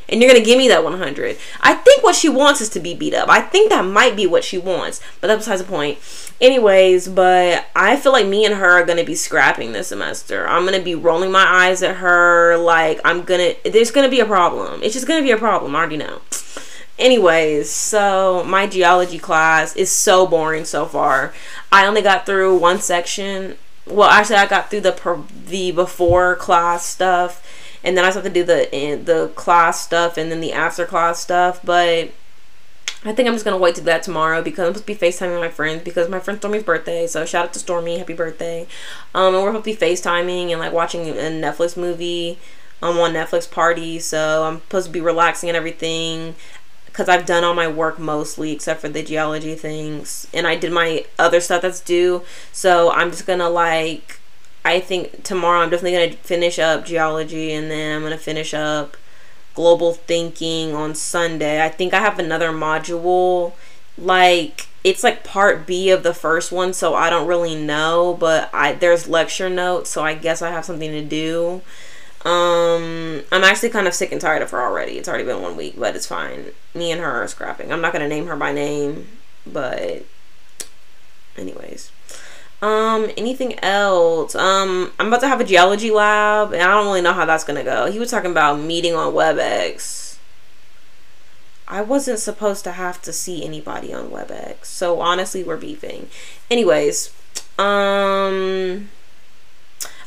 And 0.09 0.21
you're 0.21 0.29
going 0.29 0.41
to 0.41 0.45
give 0.45 0.57
me 0.57 0.67
that 0.67 0.83
100. 0.83 1.38
I 1.61 1.73
think 1.73 2.03
what 2.03 2.15
she 2.15 2.27
wants 2.27 2.59
is 2.59 2.67
to 2.69 2.81
be 2.81 2.93
beat 2.93 3.13
up. 3.13 3.29
I 3.29 3.39
think 3.39 3.69
that 3.69 3.85
might 3.85 4.17
be 4.17 4.27
what 4.27 4.43
she 4.43 4.57
wants. 4.57 4.99
But 5.21 5.27
that's 5.27 5.45
besides 5.45 5.61
the 5.61 5.69
point. 5.69 5.99
Anyways, 6.41 7.07
but 7.07 7.65
I 7.75 7.95
feel 7.95 8.11
like 8.11 8.27
me 8.27 8.45
and 8.45 8.55
her 8.55 8.71
are 8.71 8.85
going 8.85 8.97
to 8.97 9.05
be 9.05 9.15
scrapping 9.15 9.71
this 9.71 9.88
semester. 9.88 10.45
I'm 10.49 10.65
going 10.65 10.77
to 10.77 10.83
be 10.83 10.95
rolling 10.95 11.31
my 11.31 11.45
eyes 11.45 11.81
at 11.81 11.97
her. 11.97 12.57
Like, 12.57 12.99
I'm 13.05 13.21
going 13.21 13.55
to, 13.55 13.71
there's 13.71 13.91
going 13.91 14.05
to 14.05 14.11
be 14.11 14.19
a 14.19 14.25
problem. 14.25 14.81
It's 14.83 14.95
just 14.95 15.07
going 15.07 15.21
to 15.21 15.25
be 15.25 15.31
a 15.31 15.38
problem. 15.38 15.75
I 15.75 15.79
already 15.79 15.97
know. 15.97 16.19
Anyways, 16.99 17.69
so 17.71 18.43
my 18.45 18.67
geology 18.67 19.17
class 19.17 19.75
is 19.75 19.89
so 19.89 20.27
boring 20.27 20.65
so 20.65 20.85
far. 20.85 21.33
I 21.71 21.85
only 21.85 22.01
got 22.01 22.25
through 22.25 22.57
one 22.57 22.79
section. 22.79 23.57
Well, 23.88 24.09
actually, 24.09 24.35
I 24.35 24.45
got 24.45 24.69
through 24.69 24.81
the 24.81 25.23
the 25.47 25.71
before 25.71 26.35
class 26.35 26.85
stuff, 26.85 27.43
and 27.83 27.97
then 27.97 28.05
I 28.05 28.11
have 28.11 28.23
to 28.23 28.29
do 28.29 28.43
the 28.43 28.67
the 29.03 29.31
class 29.35 29.81
stuff 29.81 30.17
and 30.17 30.31
then 30.31 30.41
the 30.41 30.53
after 30.53 30.85
class 30.85 31.19
stuff. 31.19 31.59
But 31.63 32.11
I 33.03 33.13
think 33.13 33.27
I'm 33.27 33.33
just 33.33 33.45
gonna 33.45 33.57
wait 33.57 33.73
to 33.75 33.81
do 33.81 33.85
that 33.85 34.03
tomorrow 34.03 34.43
because 34.43 34.67
I'm 34.67 34.75
supposed 34.75 34.85
to 34.85 34.93
be 34.93 35.07
FaceTiming 35.07 35.39
my 35.39 35.49
friends 35.49 35.83
because 35.83 36.07
my 36.07 36.19
friend 36.19 36.39
Stormy's 36.39 36.63
birthday. 36.63 37.07
So 37.07 37.25
shout 37.25 37.45
out 37.45 37.53
to 37.53 37.59
Stormy, 37.59 37.97
happy 37.97 38.13
birthday. 38.13 38.67
Um, 39.15 39.33
and 39.33 39.43
we're 39.43 39.49
supposed 39.49 39.79
to 39.79 39.85
be 39.85 39.93
FaceTiming 39.93 40.51
and 40.51 40.59
like 40.59 40.71
watching 40.71 41.09
a 41.09 41.13
Netflix 41.13 41.75
movie. 41.75 42.38
I'm 42.83 42.97
on 42.99 43.13
Netflix 43.13 43.49
party, 43.49 43.99
so 43.99 44.43
I'm 44.43 44.59
supposed 44.61 44.88
to 44.88 44.91
be 44.91 45.01
relaxing 45.01 45.49
and 45.49 45.55
everything 45.55 46.35
because 46.91 47.07
I've 47.07 47.25
done 47.25 47.43
all 47.43 47.53
my 47.53 47.67
work 47.67 47.97
mostly 47.99 48.51
except 48.51 48.81
for 48.81 48.89
the 48.89 49.03
geology 49.03 49.55
things 49.55 50.27
and 50.33 50.45
I 50.45 50.55
did 50.55 50.71
my 50.71 51.05
other 51.17 51.39
stuff 51.39 51.61
that's 51.61 51.79
due. 51.79 52.23
So 52.51 52.91
I'm 52.91 53.11
just 53.11 53.25
gonna 53.25 53.49
like 53.49 54.19
I 54.63 54.79
think 54.79 55.23
tomorrow 55.23 55.61
I'm 55.61 55.69
definitely 55.69 56.07
gonna 56.07 56.21
finish 56.23 56.59
up 56.59 56.85
geology 56.85 57.51
and 57.53 57.71
then 57.71 57.95
I'm 57.95 58.03
gonna 58.03 58.17
finish 58.17 58.53
up 58.53 58.97
global 59.55 59.93
thinking 59.93 60.75
on 60.75 60.95
Sunday. 60.95 61.63
I 61.63 61.69
think 61.69 61.93
I 61.93 61.99
have 61.99 62.19
another 62.19 62.51
module 62.51 63.53
like 63.97 64.67
it's 64.83 65.03
like 65.03 65.23
part 65.23 65.67
B 65.67 65.91
of 65.91 66.03
the 66.03 66.13
first 66.13 66.51
one 66.51 66.73
so 66.73 66.95
I 66.95 67.09
don't 67.09 67.27
really 67.27 67.55
know 67.55 68.15
but 68.19 68.49
I 68.53 68.73
there's 68.73 69.07
lecture 69.07 69.49
notes 69.49 69.89
so 69.89 70.03
I 70.03 70.15
guess 70.15 70.41
I 70.41 70.51
have 70.51 70.65
something 70.65 70.91
to 70.91 71.03
do 71.03 71.61
um, 72.25 73.23
I'm 73.31 73.44
actually 73.44 73.69
kind 73.69 73.88
of 73.88 73.94
sick 73.94 74.12
and 74.12 74.21
tired 74.21 74.41
of 74.41 74.51
her 74.51 74.62
already. 74.62 74.97
It's 74.97 75.09
already 75.09 75.23
been 75.23 75.41
one 75.41 75.57
week, 75.57 75.75
but 75.77 75.95
it's 75.95 76.06
fine. 76.06 76.51
Me 76.75 76.91
and 76.91 77.01
her 77.01 77.23
are 77.23 77.27
scrapping. 77.27 77.71
I'm 77.71 77.81
not 77.81 77.94
gonna 77.94 78.07
name 78.07 78.27
her 78.27 78.35
by 78.35 78.51
name, 78.51 79.07
but 79.45 80.06
anyways. 81.38 81.91
Um, 82.62 83.09
anything 83.18 83.57
else? 83.63 84.35
Um, 84.35 84.91
I'm 85.00 85.07
about 85.07 85.21
to 85.21 85.27
have 85.27 85.41
a 85.41 85.44
geology 85.44 85.89
lab, 85.89 86.53
and 86.53 86.62
I 86.62 86.68
don't 86.68 86.85
really 86.85 87.01
know 87.01 87.13
how 87.13 87.25
that's 87.25 87.44
gonna 87.44 87.63
go. 87.63 87.91
He 87.91 87.97
was 87.97 88.12
talking 88.12 88.29
about 88.29 88.59
meeting 88.59 88.94
on 88.94 89.13
WebEx. 89.13 90.17
I 91.67 91.81
wasn't 91.81 92.19
supposed 92.19 92.63
to 92.65 92.74
have 92.74 93.01
to 93.01 93.13
see 93.13 93.43
anybody 93.43 93.91
on 93.93 94.10
WebEx, 94.10 94.65
so 94.65 95.00
honestly, 95.00 95.43
we're 95.43 95.57
beefing. 95.57 96.10
Anyways, 96.51 97.13
um 97.57 98.89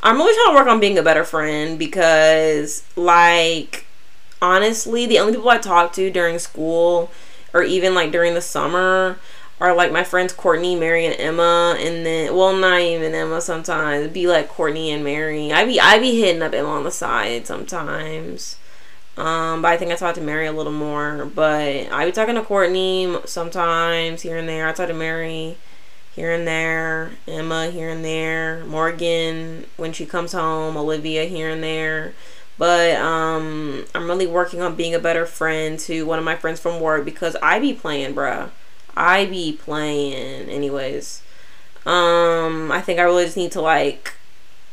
I'm 0.05 0.19
really 0.19 0.35
trying 0.35 0.55
to 0.55 0.61
work 0.61 0.69
on 0.69 0.81
being 0.81 0.99
a 0.99 1.03
better 1.03 1.25
friend 1.25 1.79
because, 1.79 2.85
like, 2.95 3.87
honestly, 4.43 5.07
the 5.07 5.19
only 5.19 5.33
people 5.33 5.49
I 5.49 5.57
talk 5.57 5.95
to 5.95 6.11
during 6.11 6.39
school 6.39 7.11
or 7.55 7.63
even 7.63 7.95
like 7.95 8.13
during 8.13 8.35
the 8.35 8.43
summer 8.43 9.19
are 9.61 9.75
like 9.75 9.93
my 9.93 10.05
friends 10.05 10.35
Courtney, 10.35 10.77
Mary, 10.77 11.07
and 11.07 11.19
Emma, 11.19 11.77
and 11.79 12.05
then 12.05 12.37
well, 12.37 12.55
not 12.55 12.81
even 12.81 13.15
Emma. 13.15 13.41
Sometimes 13.41 14.13
be 14.13 14.27
like 14.27 14.49
Courtney 14.49 14.91
and 14.91 15.03
Mary. 15.03 15.53
I 15.53 15.65
be 15.65 15.81
I 15.81 15.99
be 15.99 16.21
hitting 16.21 16.43
up 16.43 16.53
Emma 16.53 16.69
on 16.69 16.85
the 16.85 16.91
side 16.91 17.47
sometimes. 17.47 18.57
Um, 19.17 19.63
but 19.63 19.69
I 19.69 19.77
think 19.79 19.93
I 19.93 19.95
talk 19.95 20.17
to 20.17 20.21
Mary 20.21 20.47
a 20.47 20.53
little 20.53 20.73
more. 20.73 21.25
But 21.25 21.91
I 21.91 22.05
be 22.05 22.13
talking 22.13 22.35
to 22.35 22.43
Courtney 22.43 23.17
sometimes 23.25 24.21
here 24.21 24.37
and 24.37 24.49
there. 24.49 24.69
I 24.69 24.73
talk 24.73 24.89
to 24.89 24.95
Mary 24.95 25.57
here 26.15 26.33
and 26.33 26.47
there, 26.47 27.11
Emma 27.27 27.71
here 27.71 27.89
and 27.89 28.05
there, 28.05 28.65
Morgan 28.65 29.67
when 29.77 29.93
she 29.93 30.07
comes 30.07 30.33
home, 30.33 30.77
Olivia 30.77 31.25
here 31.25 31.51
and 31.51 31.63
there. 31.63 32.15
But 32.57 32.97
um, 32.97 33.85
I'm 33.95 34.07
really 34.07 34.29
working 34.29 34.63
on 34.63 34.77
being 34.77 34.95
a 34.95 35.01
better 35.01 35.27
friend 35.27 35.79
to 35.81 36.07
one 36.07 36.21
of 36.21 36.25
my 36.25 36.37
friends 36.37 36.61
from 36.61 36.81
work 36.81 37.05
because 37.05 37.37
I 37.43 37.59
be 37.59 37.73
playing, 37.73 38.15
bruh. 38.15 38.51
I 38.97 39.27
be 39.27 39.53
playing, 39.53 40.49
anyways. 40.49 41.21
Um, 41.85 42.71
I 42.71 42.81
think 42.81 43.01
I 43.01 43.03
really 43.03 43.25
just 43.25 43.37
need 43.37 43.51
to 43.53 43.61
like, 43.61 44.15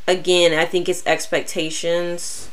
again, 0.06 0.56
I 0.56 0.64
think 0.64 0.88
it's 0.88 1.04
expectations 1.06 2.48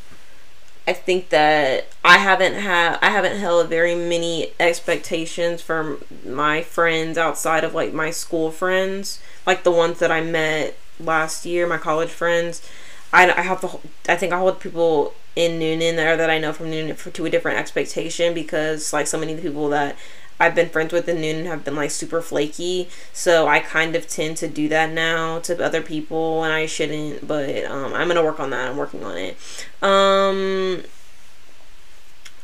I 0.89 0.93
think 0.93 1.29
that 1.29 1.85
I 2.03 2.17
haven't 2.17 2.55
had 2.55 2.97
I 3.03 3.11
haven't 3.11 3.37
held 3.37 3.69
very 3.69 3.93
many 3.93 4.53
expectations 4.59 5.61
for 5.61 5.99
my 6.25 6.63
friends 6.63 7.15
outside 7.15 7.63
of 7.63 7.75
like 7.75 7.93
my 7.93 8.09
school 8.09 8.49
friends, 8.49 9.21
like 9.45 9.63
the 9.63 9.69
ones 9.69 9.99
that 9.99 10.11
I 10.11 10.21
met 10.21 10.75
last 10.99 11.45
year, 11.45 11.67
my 11.67 11.77
college 11.77 12.09
friends. 12.09 12.67
I, 13.13 13.31
I 13.31 13.41
have 13.41 13.61
to 13.61 13.79
I 14.11 14.15
think 14.15 14.33
I 14.33 14.39
hold 14.39 14.59
people 14.59 15.13
in 15.35 15.59
Newnan 15.59 16.03
or 16.03 16.17
that 16.17 16.31
I 16.31 16.39
know 16.39 16.53
from 16.53 16.71
Newnan 16.71 16.95
for, 16.95 17.11
to 17.11 17.25
a 17.27 17.29
different 17.29 17.59
expectation 17.59 18.33
because 18.33 18.91
like 18.91 19.05
so 19.05 19.19
many 19.19 19.33
of 19.33 19.43
the 19.43 19.47
people 19.47 19.69
that 19.69 19.95
I've 20.39 20.55
been 20.55 20.69
friends 20.69 20.93
with 20.93 21.07
in 21.09 21.17
Newnan 21.17 21.45
have 21.45 21.65
been 21.65 21.75
like 21.75 21.91
super 21.91 22.21
flaky. 22.21 22.89
So 23.13 23.47
I 23.47 23.59
kind 23.59 23.95
of 23.95 24.07
tend 24.07 24.37
to 24.37 24.47
do 24.47 24.69
that 24.69 24.91
now 24.91 25.39
to 25.39 25.63
other 25.63 25.81
people 25.81 26.43
and 26.43 26.53
I 26.53 26.65
shouldn't, 26.65 27.27
but 27.27 27.65
um, 27.65 27.93
I'm 27.93 28.07
gonna 28.07 28.23
work 28.23 28.39
on 28.39 28.49
that. 28.51 28.69
I'm 28.69 28.77
working 28.77 29.03
on 29.03 29.17
it. 29.17 29.37
Um 29.81 30.83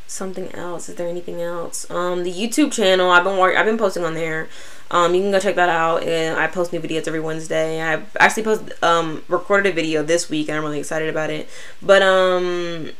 something 0.07 0.49
else. 0.53 0.87
Is 0.87 0.95
there 0.95 1.07
anything 1.07 1.41
else? 1.41 1.89
Um 1.89 2.23
the 2.23 2.31
YouTube 2.31 2.71
channel, 2.71 3.11
I've 3.11 3.23
been 3.23 3.37
work 3.37 3.55
I've 3.55 3.65
been 3.65 3.77
posting 3.77 4.03
on 4.03 4.13
there. 4.13 4.49
Um, 4.91 5.15
you 5.15 5.21
can 5.21 5.31
go 5.31 5.39
check 5.39 5.55
that 5.55 5.69
out. 5.69 6.03
And 6.03 6.37
I 6.37 6.47
post 6.47 6.71
new 6.71 6.79
videos 6.79 7.07
every 7.07 7.19
Wednesday. 7.19 7.81
I 7.81 8.03
actually 8.19 8.43
posted 8.43 8.73
um 8.83 9.23
recorded 9.27 9.71
a 9.71 9.75
video 9.75 10.03
this 10.03 10.29
week, 10.29 10.47
and 10.47 10.57
I'm 10.57 10.63
really 10.63 10.79
excited 10.79 11.09
about 11.09 11.29
it. 11.29 11.49
But 11.81 12.01
um, 12.01 12.91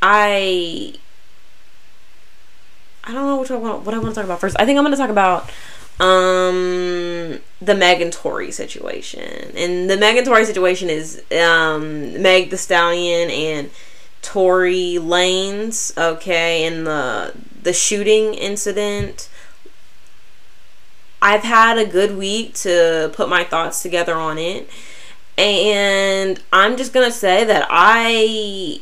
I 0.00 0.94
I 3.06 3.12
don't 3.12 3.26
know 3.26 3.36
what 3.36 3.50
I 3.50 3.56
want 3.56 3.84
what 3.84 3.94
I 3.94 3.98
want 3.98 4.10
to 4.10 4.14
talk 4.16 4.24
about 4.24 4.40
first. 4.40 4.56
I 4.58 4.66
think 4.66 4.78
I'm 4.78 4.84
going 4.84 4.96
to 4.96 5.00
talk 5.00 5.10
about 5.10 5.50
um 6.00 7.38
the 7.62 7.74
Meg 7.74 8.00
and 8.02 8.12
Tory 8.12 8.50
situation. 8.50 9.52
And 9.56 9.88
the 9.88 9.96
Meg 9.96 10.16
and 10.16 10.26
Tory 10.26 10.44
situation 10.44 10.90
is 10.90 11.22
um 11.32 12.20
Meg 12.20 12.50
Thee 12.50 12.56
Stallion 12.56 13.30
and 13.30 13.70
Tory 14.22 14.98
Lanez, 15.00 15.96
okay, 15.96 16.64
and 16.64 16.86
the 16.86 17.32
the 17.62 17.72
shooting 17.72 18.34
incident 18.34 19.28
I've 21.22 21.42
had 21.42 21.78
a 21.78 21.86
good 21.86 22.16
week 22.16 22.54
to 22.54 23.10
put 23.14 23.28
my 23.28 23.42
thoughts 23.44 23.82
together 23.82 24.14
on 24.14 24.38
it. 24.38 24.68
And 25.38 26.42
I'm 26.52 26.76
just 26.76 26.92
going 26.92 27.06
to 27.06 27.16
say 27.16 27.44
that 27.44 27.66
I 27.68 28.80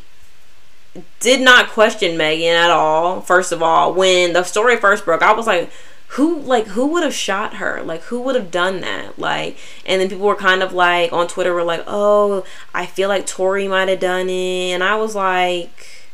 did 1.21 1.41
not 1.41 1.69
question 1.69 2.17
Megan 2.17 2.57
at 2.57 2.71
all. 2.71 3.21
First 3.21 3.53
of 3.53 3.63
all, 3.63 3.93
when 3.93 4.33
the 4.33 4.43
story 4.43 4.77
first 4.77 5.05
broke, 5.05 5.23
I 5.23 5.33
was 5.33 5.47
like, 5.47 5.71
who 6.09 6.39
like 6.39 6.69
who 6.69 6.87
would 6.87 7.03
have 7.03 7.15
shot 7.15 7.55
her 7.55 7.83
like 7.83 8.01
who 8.03 8.21
would 8.21 8.37
have 8.37 8.49
done 8.49 8.83
that 8.83 9.19
like 9.19 9.59
and 9.85 10.01
then 10.01 10.09
people 10.09 10.25
were 10.25 10.37
kind 10.37 10.63
of 10.63 10.73
like 10.73 11.13
on 11.13 11.27
twitter 11.27 11.53
were 11.53 11.65
like 11.65 11.83
oh 11.89 12.45
i 12.73 12.87
feel 12.87 13.09
like 13.09 13.27
tory 13.27 13.67
might 13.67 13.89
have 13.89 13.99
done 13.99 14.29
it 14.29 14.71
and 14.71 14.85
i 14.85 14.95
was 14.95 15.17
like 15.17 16.05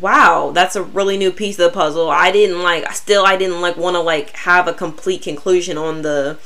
wow, 0.00 0.50
that's 0.52 0.76
a 0.76 0.82
really 0.82 1.16
new 1.16 1.30
piece 1.30 1.58
of 1.58 1.70
the 1.70 1.76
puzzle. 1.76 2.10
I 2.10 2.30
didn't 2.30 2.62
like 2.62 2.90
still 2.92 3.24
I 3.24 3.36
didn't 3.36 3.60
like 3.60 3.76
want 3.76 3.94
to 3.94 4.00
like 4.00 4.30
have 4.30 4.68
a 4.68 4.72
complete 4.72 5.22
conclusion 5.22 5.78
on 5.78 6.02
the 6.02 6.38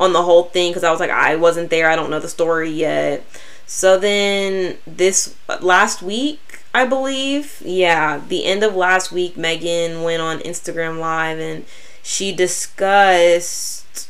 on 0.00 0.12
the 0.12 0.22
whole 0.22 0.44
thing 0.44 0.72
cuz 0.72 0.84
I 0.84 0.90
was 0.90 1.00
like 1.00 1.10
I 1.10 1.36
wasn't 1.36 1.70
there. 1.70 1.90
I 1.90 1.96
don't 1.96 2.10
know 2.10 2.20
the 2.20 2.28
story 2.28 2.70
yet. 2.70 3.24
So 3.66 3.98
then 3.98 4.78
this 4.86 5.34
last 5.60 6.02
week, 6.02 6.40
I 6.78 6.86
believe, 6.86 7.60
yeah, 7.64 8.20
the 8.28 8.44
end 8.44 8.62
of 8.62 8.76
last 8.76 9.10
week 9.10 9.36
Megan 9.36 10.02
went 10.02 10.22
on 10.22 10.38
Instagram 10.40 11.00
live 11.00 11.38
and 11.40 11.64
she 12.02 12.32
discussed 12.32 14.08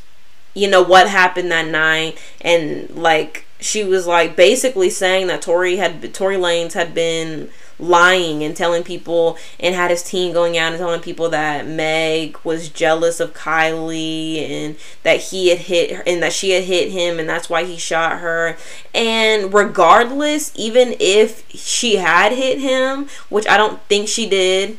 you 0.54 0.68
know 0.68 0.82
what 0.82 1.08
happened 1.08 1.50
that 1.52 1.68
night. 1.68 2.18
And 2.40 2.90
like 2.90 3.46
she 3.60 3.84
was 3.84 4.06
like 4.06 4.36
basically 4.36 4.90
saying 4.90 5.28
that 5.28 5.42
Tory 5.42 5.76
had 5.76 6.12
Tory 6.12 6.36
Lanez 6.36 6.74
had 6.74 6.94
been 6.94 7.50
lying 7.78 8.42
and 8.42 8.56
telling 8.56 8.82
people 8.82 9.38
and 9.60 9.74
had 9.74 9.90
his 9.90 10.02
team 10.02 10.32
going 10.32 10.58
out 10.58 10.72
and 10.72 10.78
telling 10.78 11.00
people 11.00 11.28
that 11.28 11.66
Meg 11.66 12.36
was 12.44 12.68
jealous 12.68 13.20
of 13.20 13.34
Kylie 13.34 14.38
and 14.38 14.76
that 15.02 15.20
he 15.20 15.48
had 15.48 15.58
hit 15.58 15.92
her 15.92 16.02
and 16.06 16.22
that 16.22 16.32
she 16.32 16.50
had 16.50 16.64
hit 16.64 16.90
him 16.90 17.18
and 17.18 17.28
that's 17.28 17.48
why 17.48 17.64
he 17.64 17.76
shot 17.76 18.18
her. 18.18 18.56
And 18.94 19.52
regardless, 19.52 20.52
even 20.56 20.94
if 20.98 21.48
she 21.50 21.96
had 21.96 22.32
hit 22.32 22.58
him, 22.58 23.08
which 23.28 23.46
I 23.46 23.56
don't 23.56 23.80
think 23.82 24.08
she 24.08 24.28
did, 24.28 24.76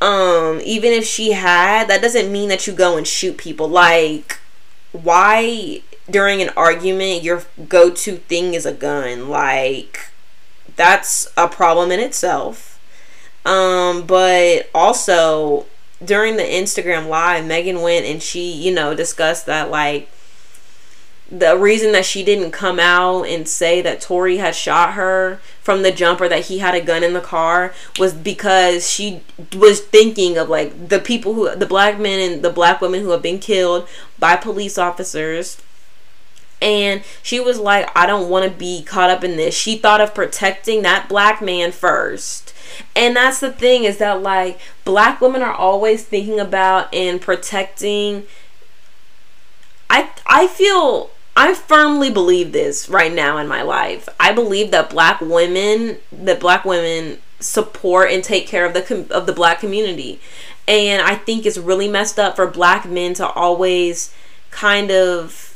um, 0.00 0.60
even 0.64 0.92
if 0.92 1.04
she 1.04 1.32
had, 1.32 1.88
that 1.88 2.02
doesn't 2.02 2.30
mean 2.30 2.48
that 2.48 2.66
you 2.66 2.72
go 2.72 2.96
and 2.96 3.06
shoot 3.06 3.36
people. 3.36 3.68
Like, 3.68 4.38
why 4.90 5.82
during 6.10 6.42
an 6.42 6.50
argument 6.56 7.22
your 7.22 7.44
go-to 7.68 8.16
thing 8.16 8.54
is 8.54 8.66
a 8.66 8.72
gun? 8.72 9.28
Like, 9.28 10.11
that's 10.76 11.28
a 11.36 11.48
problem 11.48 11.90
in 11.90 12.00
itself. 12.00 12.80
Um, 13.44 14.06
but 14.06 14.70
also 14.74 15.66
during 16.04 16.36
the 16.36 16.42
Instagram 16.42 17.08
live, 17.08 17.44
Megan 17.44 17.80
went 17.80 18.06
and 18.06 18.22
she, 18.22 18.52
you 18.52 18.72
know, 18.72 18.94
discussed 18.94 19.46
that 19.46 19.70
like 19.70 20.08
the 21.32 21.56
reason 21.56 21.92
that 21.92 22.04
she 22.04 22.22
didn't 22.22 22.50
come 22.50 22.78
out 22.78 23.22
and 23.22 23.48
say 23.48 23.80
that 23.80 24.02
Tory 24.02 24.36
had 24.36 24.54
shot 24.54 24.92
her 24.92 25.40
from 25.62 25.82
the 25.82 25.90
jumper 25.90 26.28
that 26.28 26.46
he 26.46 26.58
had 26.58 26.74
a 26.74 26.80
gun 26.80 27.02
in 27.02 27.14
the 27.14 27.22
car 27.22 27.72
was 27.98 28.12
because 28.12 28.90
she 28.90 29.22
was 29.56 29.80
thinking 29.80 30.36
of 30.36 30.50
like 30.50 30.88
the 30.88 30.98
people 30.98 31.32
who 31.32 31.54
the 31.56 31.64
black 31.64 31.98
men 31.98 32.18
and 32.18 32.44
the 32.44 32.50
black 32.50 32.82
women 32.82 33.00
who 33.00 33.10
have 33.10 33.22
been 33.22 33.38
killed 33.38 33.88
by 34.18 34.36
police 34.36 34.76
officers 34.76 35.56
and 36.62 37.02
she 37.22 37.40
was 37.40 37.58
like 37.58 37.90
I 37.94 38.06
don't 38.06 38.30
want 38.30 38.50
to 38.50 38.56
be 38.56 38.82
caught 38.82 39.10
up 39.10 39.24
in 39.24 39.36
this. 39.36 39.54
She 39.54 39.76
thought 39.76 40.00
of 40.00 40.14
protecting 40.14 40.82
that 40.82 41.08
black 41.08 41.42
man 41.42 41.72
first. 41.72 42.54
And 42.96 43.16
that's 43.16 43.40
the 43.40 43.52
thing 43.52 43.84
is 43.84 43.98
that 43.98 44.22
like 44.22 44.58
black 44.84 45.20
women 45.20 45.42
are 45.42 45.52
always 45.52 46.04
thinking 46.04 46.40
about 46.40 46.92
and 46.94 47.20
protecting 47.20 48.24
I 49.90 50.10
I 50.26 50.46
feel 50.46 51.10
I 51.36 51.54
firmly 51.54 52.10
believe 52.10 52.52
this 52.52 52.88
right 52.88 53.12
now 53.12 53.38
in 53.38 53.48
my 53.48 53.62
life. 53.62 54.08
I 54.20 54.32
believe 54.32 54.70
that 54.70 54.90
black 54.90 55.20
women 55.20 55.98
that 56.10 56.40
black 56.40 56.64
women 56.64 57.18
support 57.40 58.10
and 58.10 58.22
take 58.22 58.46
care 58.46 58.64
of 58.64 58.72
the 58.72 59.06
of 59.10 59.26
the 59.26 59.32
black 59.32 59.60
community. 59.60 60.20
And 60.68 61.02
I 61.02 61.16
think 61.16 61.44
it's 61.44 61.58
really 61.58 61.88
messed 61.88 62.18
up 62.18 62.36
for 62.36 62.46
black 62.46 62.88
men 62.88 63.14
to 63.14 63.28
always 63.28 64.14
kind 64.50 64.90
of 64.90 65.51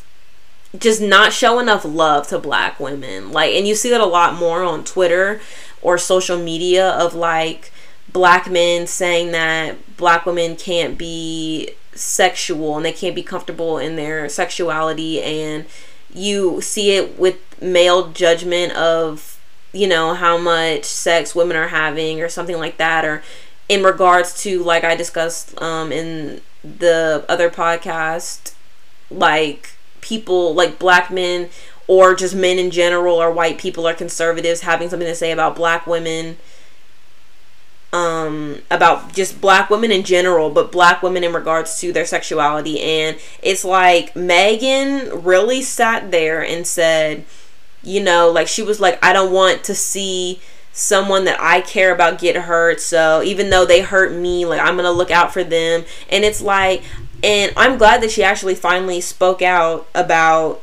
just 0.78 1.00
not 1.00 1.32
show 1.32 1.58
enough 1.58 1.84
love 1.84 2.28
to 2.28 2.38
black 2.38 2.78
women. 2.80 3.32
Like, 3.32 3.54
and 3.54 3.66
you 3.66 3.74
see 3.74 3.90
that 3.90 4.00
a 4.00 4.06
lot 4.06 4.34
more 4.34 4.62
on 4.62 4.84
Twitter 4.84 5.40
or 5.82 5.98
social 5.98 6.38
media 6.38 6.90
of 6.90 7.14
like 7.14 7.72
black 8.12 8.50
men 8.50 8.86
saying 8.86 9.32
that 9.32 9.96
black 9.96 10.26
women 10.26 10.56
can't 10.56 10.96
be 10.96 11.70
sexual 11.94 12.76
and 12.76 12.84
they 12.84 12.92
can't 12.92 13.14
be 13.14 13.22
comfortable 13.22 13.78
in 13.78 13.96
their 13.96 14.28
sexuality 14.28 15.22
and 15.22 15.64
you 16.12 16.60
see 16.60 16.92
it 16.92 17.18
with 17.18 17.36
male 17.60 18.10
judgment 18.12 18.72
of 18.72 19.38
you 19.72 19.86
know 19.86 20.14
how 20.14 20.36
much 20.36 20.84
sex 20.84 21.34
women 21.34 21.56
are 21.56 21.68
having 21.68 22.20
or 22.20 22.28
something 22.28 22.58
like 22.58 22.76
that 22.78 23.04
or 23.04 23.22
in 23.68 23.82
regards 23.82 24.40
to 24.42 24.62
like 24.62 24.84
I 24.84 24.94
discussed 24.94 25.60
um 25.60 25.92
in 25.92 26.40
the 26.62 27.24
other 27.28 27.50
podcast 27.50 28.54
like 29.10 29.75
people 30.06 30.54
like 30.54 30.78
black 30.78 31.10
men 31.10 31.48
or 31.88 32.14
just 32.14 32.34
men 32.34 32.58
in 32.58 32.70
general 32.70 33.16
or 33.16 33.30
white 33.30 33.58
people 33.58 33.86
or 33.86 33.94
conservatives 33.94 34.60
having 34.60 34.88
something 34.88 35.08
to 35.08 35.14
say 35.14 35.32
about 35.32 35.56
black 35.56 35.86
women 35.86 36.36
um 37.92 38.60
about 38.70 39.12
just 39.12 39.40
black 39.40 39.70
women 39.70 39.92
in 39.92 40.02
general 40.02 40.50
but 40.50 40.72
black 40.72 41.02
women 41.02 41.24
in 41.24 41.32
regards 41.32 41.80
to 41.80 41.92
their 41.92 42.06
sexuality. 42.06 42.80
And 42.80 43.18
it's 43.42 43.64
like 43.64 44.14
Megan 44.14 45.24
really 45.24 45.62
sat 45.62 46.10
there 46.10 46.44
and 46.44 46.66
said 46.66 47.24
you 47.82 48.02
know 48.02 48.30
like 48.30 48.48
she 48.48 48.62
was 48.62 48.80
like 48.80 49.02
I 49.04 49.12
don't 49.12 49.32
want 49.32 49.64
to 49.64 49.74
see 49.74 50.40
someone 50.72 51.24
that 51.24 51.40
I 51.40 51.62
care 51.62 51.94
about 51.94 52.18
get 52.18 52.36
hurt 52.36 52.80
so 52.80 53.22
even 53.22 53.48
though 53.48 53.64
they 53.64 53.80
hurt 53.80 54.12
me 54.12 54.44
like 54.44 54.60
I'm 54.60 54.74
going 54.74 54.84
to 54.84 54.90
look 54.90 55.10
out 55.10 55.32
for 55.32 55.42
them. 55.42 55.84
And 56.10 56.24
it's 56.24 56.42
like 56.42 56.82
and 57.26 57.52
I'm 57.56 57.76
glad 57.76 58.02
that 58.02 58.12
she 58.12 58.22
actually 58.22 58.54
finally 58.54 59.00
spoke 59.00 59.42
out 59.42 59.88
about 59.96 60.62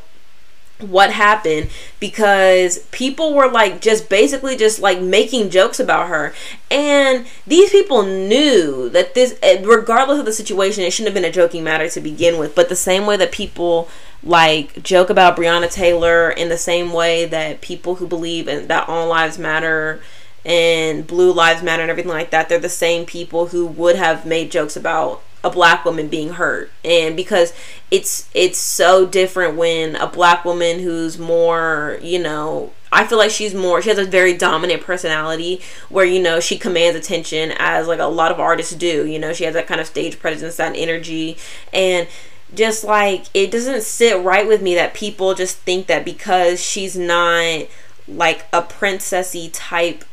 what 0.80 1.12
happened 1.12 1.70
because 2.00 2.80
people 2.92 3.34
were 3.34 3.50
like 3.50 3.82
just 3.82 4.10
basically 4.10 4.56
just 4.56 4.80
like 4.80 5.02
making 5.02 5.50
jokes 5.50 5.78
about 5.80 6.08
her. 6.08 6.34
And 6.72 7.26
these 7.46 7.70
people 7.72 8.04
knew 8.04 8.90
that 8.90 9.14
this 9.14 9.38
eh, 9.44 9.62
regardless 9.64 10.20
of 10.20 10.26
the 10.26 10.32
situation 10.32 10.84
it 10.84 10.92
shouldn't 10.92 11.14
have 11.14 11.22
been 11.22 11.30
a 11.30 11.34
joking 11.34 11.66
matter 11.66 11.90
to 11.90 12.00
begin 12.00 12.40
with. 12.40 12.56
But 12.56 12.70
the 12.70 12.78
same 12.78 13.06
way 13.06 13.18
that 13.18 13.34
people 13.34 13.90
like 14.24 14.82
joke 14.84 15.10
about 15.10 15.36
Breonna 15.36 15.70
Taylor 15.70 16.30
in 16.30 16.48
the 16.48 16.58
same 16.58 16.94
way 16.94 17.26
that 17.26 17.60
people 17.60 17.96
who 17.96 18.08
believe 18.08 18.48
in 18.48 18.68
that 18.68 18.88
all 18.88 19.10
lives 19.10 19.38
matter 19.38 20.02
and 20.46 21.06
blue 21.06 21.34
lives 21.34 21.62
matter 21.62 21.82
and 21.82 21.92
everything 21.92 22.12
like 22.12 22.30
that 22.30 22.48
they're 22.48 22.60
the 22.60 22.70
same 22.70 23.06
people 23.06 23.48
who 23.48 23.66
would 23.66 23.96
have 23.98 24.26
made 24.26 24.52
jokes 24.52 24.76
about 24.76 25.22
a 25.44 25.50
black 25.50 25.84
woman 25.86 26.08
being 26.08 26.34
hurt. 26.34 26.72
And 26.84 27.16
because 27.16 27.54
it's 27.92 28.30
it's 28.34 28.58
so 28.58 29.06
different 29.06 29.58
when 29.58 29.96
a 29.96 30.08
black 30.08 30.46
woman 30.46 30.80
who's 30.80 31.18
more 31.18 32.00
you 32.02 32.20
know 32.20 32.72
I 32.92 33.06
feel 33.06 33.18
like 33.18 33.32
she's 33.32 33.54
more 33.54 33.82
she 33.82 33.90
has 33.90 33.98
a 33.98 34.06
very 34.06 34.34
dominant 34.34 34.82
personality 34.84 35.62
where 35.90 36.06
you 36.06 36.22
know 36.22 36.40
she 36.40 36.58
commands 36.58 36.98
attention 36.98 37.54
as 37.58 37.88
like 37.88 38.00
a 38.00 38.06
lot 38.06 38.32
of 38.32 38.40
artists 38.40 38.74
do. 38.74 39.06
You 39.06 39.20
know 39.20 39.34
she 39.34 39.44
has 39.44 39.54
that 39.54 39.68
kind 39.68 39.82
of 39.82 39.88
stage 39.88 40.20
presence 40.20 40.56
that 40.58 40.76
energy. 40.76 41.38
And 41.74 42.08
just 42.54 42.84
like 42.84 43.26
it 43.34 43.52
doesn't 43.52 43.84
sit 43.84 44.24
right 44.24 44.48
with 44.48 44.62
me 44.62 44.76
that 44.76 44.94
people 44.94 45.34
just 45.34 45.58
think 45.58 45.88
that 45.88 46.06
because 46.06 46.64
she's 46.64 46.96
not 46.96 47.68
like 48.08 48.46
a 48.54 48.62
princessy 48.62 49.50
type 49.52 50.04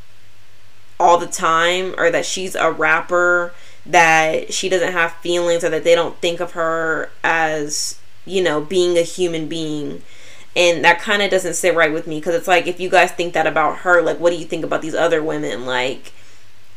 all 0.98 1.18
the 1.18 1.26
time 1.26 1.94
or 1.98 2.10
that 2.10 2.26
she's 2.26 2.54
a 2.54 2.70
rapper 2.70 3.52
that 3.86 4.52
she 4.52 4.68
doesn't 4.68 4.92
have 4.92 5.12
feelings 5.14 5.64
or 5.64 5.70
that 5.70 5.84
they 5.84 5.94
don't 5.94 6.16
think 6.18 6.40
of 6.40 6.52
her 6.52 7.10
as 7.24 7.98
you 8.26 8.42
know 8.42 8.60
being 8.60 8.96
a 8.98 9.02
human 9.02 9.48
being 9.48 10.02
and 10.54 10.84
that 10.84 11.00
kind 11.00 11.22
of 11.22 11.30
doesn't 11.30 11.54
sit 11.54 11.74
right 11.74 11.92
with 11.92 12.06
me 12.06 12.18
because 12.18 12.34
it's 12.34 12.48
like 12.48 12.66
if 12.66 12.78
you 12.78 12.90
guys 12.90 13.10
think 13.12 13.32
that 13.32 13.46
about 13.46 13.78
her 13.78 14.02
like 14.02 14.20
what 14.20 14.30
do 14.30 14.36
you 14.36 14.44
think 14.44 14.64
about 14.64 14.82
these 14.82 14.94
other 14.94 15.22
women 15.22 15.64
like 15.64 16.12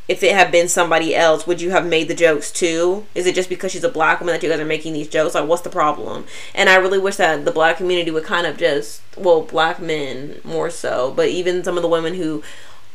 if 0.08 0.22
it 0.22 0.36
had 0.36 0.52
been 0.52 0.68
somebody 0.68 1.16
else, 1.16 1.48
would 1.48 1.62
you 1.62 1.72
have 1.72 1.86
made 1.86 2.08
the 2.08 2.16
jokes 2.16 2.52
too? 2.52 3.06
Is 3.16 3.26
it 3.26 3.36
just 3.36 3.48
because 3.48 3.72
she's 3.72 3.86
a 3.86 3.90
black 3.90 4.20
woman 4.20 4.34
that 4.34 4.44
you 4.44 4.50
guys 4.50 4.60
are 4.60 4.66
making 4.66 4.94
these 4.94 5.08
jokes? 5.08 5.34
Like, 5.34 5.48
what's 5.48 5.62
the 5.62 5.70
problem? 5.70 6.26
And 6.54 6.70
I 6.70 6.76
really 6.76 7.00
wish 7.00 7.16
that 7.18 7.46
the 7.46 7.52
black 7.52 7.78
community 7.78 8.12
would 8.12 8.26
kind 8.26 8.46
of 8.46 8.58
just, 8.58 9.02
well, 9.16 9.42
black 9.42 9.80
men 9.80 10.42
more 10.44 10.70
so, 10.70 11.14
but 11.16 11.30
even 11.30 11.64
some 11.64 11.78
of 11.78 11.84
the 11.84 11.90
women 11.90 12.16
who 12.16 12.44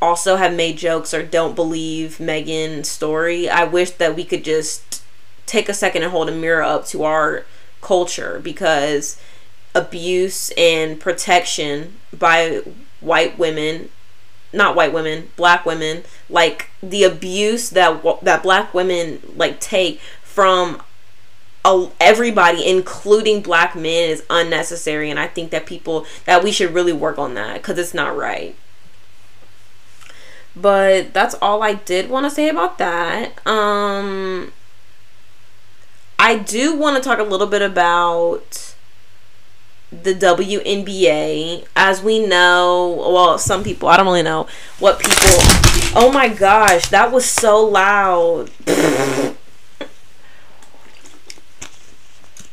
also 0.01 0.37
have 0.37 0.55
made 0.55 0.79
jokes 0.79 1.13
or 1.13 1.23
don't 1.23 1.57
believe 1.57 2.21
Megan's 2.21 2.89
story, 2.89 3.49
I 3.49 3.65
wish 3.65 3.91
that 3.93 4.15
we 4.15 4.25
could 4.25 4.45
just 4.45 5.03
take 5.47 5.69
a 5.69 5.75
second 5.75 6.03
and 6.03 6.13
hold 6.13 6.29
a 6.29 6.33
mirror 6.33 6.63
up 6.63 6.87
to 6.87 7.05
our 7.05 7.45
culture 7.81 8.41
because 8.43 9.21
abuse 9.75 10.51
and 10.57 11.01
protection 11.01 11.95
by 12.17 12.63
white 13.01 13.39
women 13.39 13.91
not 14.53 14.75
white 14.75 14.93
women, 14.93 15.29
black 15.37 15.67
women, 15.67 16.05
like 16.31 16.71
the 16.83 17.05
abuse 17.05 17.71
that 17.71 18.03
that 18.23 18.43
black 18.43 18.73
women 18.73 19.21
like 19.37 19.61
take 19.61 20.01
from 20.23 20.83
a, 21.65 21.89
everybody 22.01 22.67
including 22.67 23.43
black 23.43 23.75
men 23.75 24.11
is 24.11 24.25
unnecessary 24.31 25.11
and 25.11 25.19
I 25.19 25.27
think 25.27 25.51
that 25.51 25.67
people 25.67 26.07
that 26.25 26.43
we 26.43 26.53
should 26.53 26.73
really 26.73 26.93
work 26.93 27.19
on 27.19 27.35
that 27.35 27.63
cuz 27.63 27.79
it's 27.79 27.95
not 27.95 28.17
right. 28.17 28.57
But 30.61 31.13
that's 31.15 31.35
all 31.41 31.63
I 31.63 31.75
did 31.75 32.11
want 32.11 32.27
to 32.27 32.31
say 32.31 32.49
about 32.49 32.79
that. 32.79 33.47
Um 33.47 34.53
I 36.19 36.37
do 36.37 36.75
want 36.75 36.97
to 36.97 37.03
talk 37.03 37.21
a 37.21 37.23
little 37.23 37.47
bit 37.47 37.63
about 37.63 38.75
the 39.91 40.15
WNBA. 40.15 41.67
As 41.77 42.03
we 42.03 42.27
know, 42.27 43.11
well, 43.13 43.39
some 43.39 43.63
people, 43.65 43.89
I 43.89 43.97
don't 43.97 44.07
really 44.07 44.23
know 44.23 44.47
what 44.79 44.99
people. 44.99 45.39
Oh 45.95 46.11
my 46.13 46.29
gosh, 46.29 46.89
that 46.89 47.13
was 47.13 47.25
so 47.25 47.65
loud. 47.65 48.51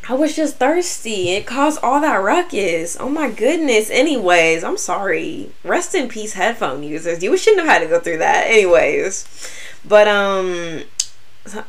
I 0.07 0.13
was 0.13 0.35
just 0.35 0.57
thirsty. 0.57 1.31
It 1.31 1.47
caused 1.47 1.79
all 1.81 1.99
that 2.01 2.17
ruckus. 2.17 2.95
Oh 2.99 3.09
my 3.09 3.29
goodness. 3.29 3.89
Anyways, 3.89 4.63
I'm 4.63 4.77
sorry. 4.77 5.51
Rest 5.63 5.95
in 5.95 6.09
peace, 6.09 6.33
headphone 6.33 6.83
users. 6.83 7.23
You 7.23 7.35
shouldn't 7.37 7.65
have 7.65 7.81
had 7.81 7.83
to 7.83 7.89
go 7.89 7.99
through 7.99 8.19
that. 8.19 8.45
Anyways. 8.47 9.27
But, 9.83 10.07
um, 10.07 10.83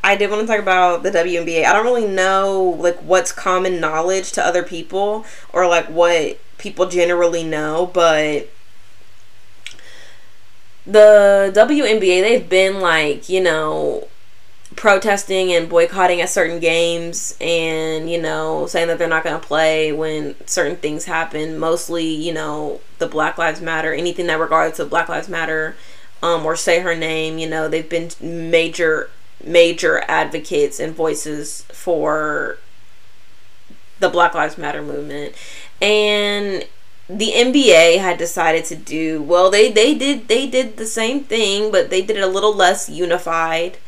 I 0.02 0.16
did 0.16 0.30
want 0.30 0.42
to 0.42 0.46
talk 0.46 0.60
about 0.60 1.02
the 1.02 1.10
WNBA. 1.10 1.64
I 1.64 1.72
don't 1.72 1.84
really 1.84 2.06
know 2.06 2.76
like 2.78 2.98
what's 3.00 3.32
common 3.32 3.80
knowledge 3.80 4.32
to 4.32 4.44
other 4.44 4.62
people 4.62 5.26
or 5.52 5.66
like 5.66 5.86
what 5.86 6.38
people 6.58 6.86
generally 6.88 7.44
know, 7.44 7.90
but 7.92 8.48
the 10.86 11.52
WNBA 11.54 12.22
they've 12.22 12.48
been 12.48 12.80
like, 12.80 13.28
you 13.28 13.42
know, 13.42 14.08
protesting 14.76 15.52
and 15.52 15.68
boycotting 15.68 16.20
at 16.20 16.28
certain 16.28 16.60
games 16.60 17.36
and, 17.40 18.10
you 18.10 18.20
know, 18.20 18.66
saying 18.66 18.88
that 18.88 18.98
they're 18.98 19.08
not 19.08 19.24
going 19.24 19.38
to 19.40 19.46
play 19.46 19.90
when 19.90 20.34
certain 20.46 20.76
things 20.76 21.06
happen, 21.06 21.58
mostly, 21.58 22.04
you 22.04 22.32
know, 22.32 22.80
the 22.98 23.06
Black 23.06 23.38
Lives 23.38 23.60
Matter, 23.60 23.92
anything 23.94 24.26
that 24.26 24.38
regards 24.38 24.76
to 24.76 24.84
Black 24.84 25.08
Lives 25.08 25.28
Matter 25.28 25.76
um, 26.22 26.44
or 26.44 26.56
say 26.56 26.80
her 26.80 26.94
name, 26.94 27.38
you 27.38 27.48
know, 27.48 27.68
they've 27.68 27.88
been 27.88 28.10
major 28.20 29.10
major 29.44 30.02
advocates 30.08 30.80
and 30.80 30.94
voices 30.94 31.62
for 31.64 32.58
the 33.98 34.08
Black 34.08 34.34
Lives 34.34 34.58
Matter 34.58 34.82
movement. 34.82 35.34
And 35.80 36.66
the 37.08 37.32
NBA 37.32 37.98
had 37.98 38.18
decided 38.18 38.64
to 38.64 38.74
do 38.74 39.22
well 39.22 39.48
they 39.48 39.70
they 39.70 39.94
did 39.94 40.26
they 40.26 40.48
did 40.48 40.76
the 40.76 40.86
same 40.86 41.22
thing 41.22 41.70
but 41.70 41.88
they 41.88 42.02
did 42.02 42.16
it 42.16 42.22
a 42.22 42.26
little 42.26 42.52
less 42.52 42.88
unified 42.88 43.78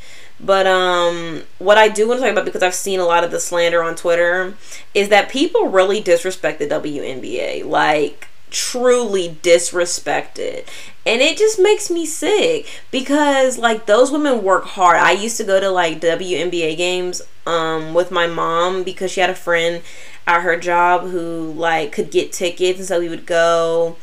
but 0.40 0.66
um 0.66 1.42
what 1.58 1.78
I 1.78 1.88
do 1.88 2.06
want 2.06 2.20
to 2.20 2.24
talk 2.24 2.32
about 2.32 2.44
because 2.44 2.62
I've 2.62 2.74
seen 2.74 3.00
a 3.00 3.04
lot 3.04 3.24
of 3.24 3.30
the 3.30 3.40
slander 3.40 3.82
on 3.82 3.96
Twitter 3.96 4.54
is 4.94 5.08
that 5.08 5.28
people 5.28 5.68
really 5.68 6.00
disrespect 6.00 6.58
the 6.58 6.66
WNBA 6.66 7.64
like 7.64 8.28
truly 8.50 9.38
disrespected 9.42 10.66
and 11.04 11.20
it 11.20 11.36
just 11.36 11.58
makes 11.60 11.90
me 11.90 12.06
sick 12.06 12.66
because 12.90 13.58
like 13.58 13.86
those 13.86 14.10
women 14.10 14.42
work 14.42 14.64
hard. 14.64 14.96
I 14.96 15.12
used 15.12 15.36
to 15.38 15.44
go 15.44 15.60
to 15.60 15.70
like 15.70 16.00
WNBA 16.00 16.76
games 16.76 17.22
um 17.46 17.94
with 17.94 18.10
my 18.10 18.26
mom 18.26 18.84
because 18.84 19.10
she 19.10 19.20
had 19.20 19.30
a 19.30 19.34
friend 19.34 19.82
at 20.26 20.42
her 20.42 20.58
job 20.58 21.08
who 21.08 21.52
like 21.52 21.90
could 21.92 22.10
get 22.10 22.32
tickets 22.32 22.78
and 22.78 22.86
so 22.86 23.00
we 23.00 23.08
would 23.08 23.26
go 23.26 23.96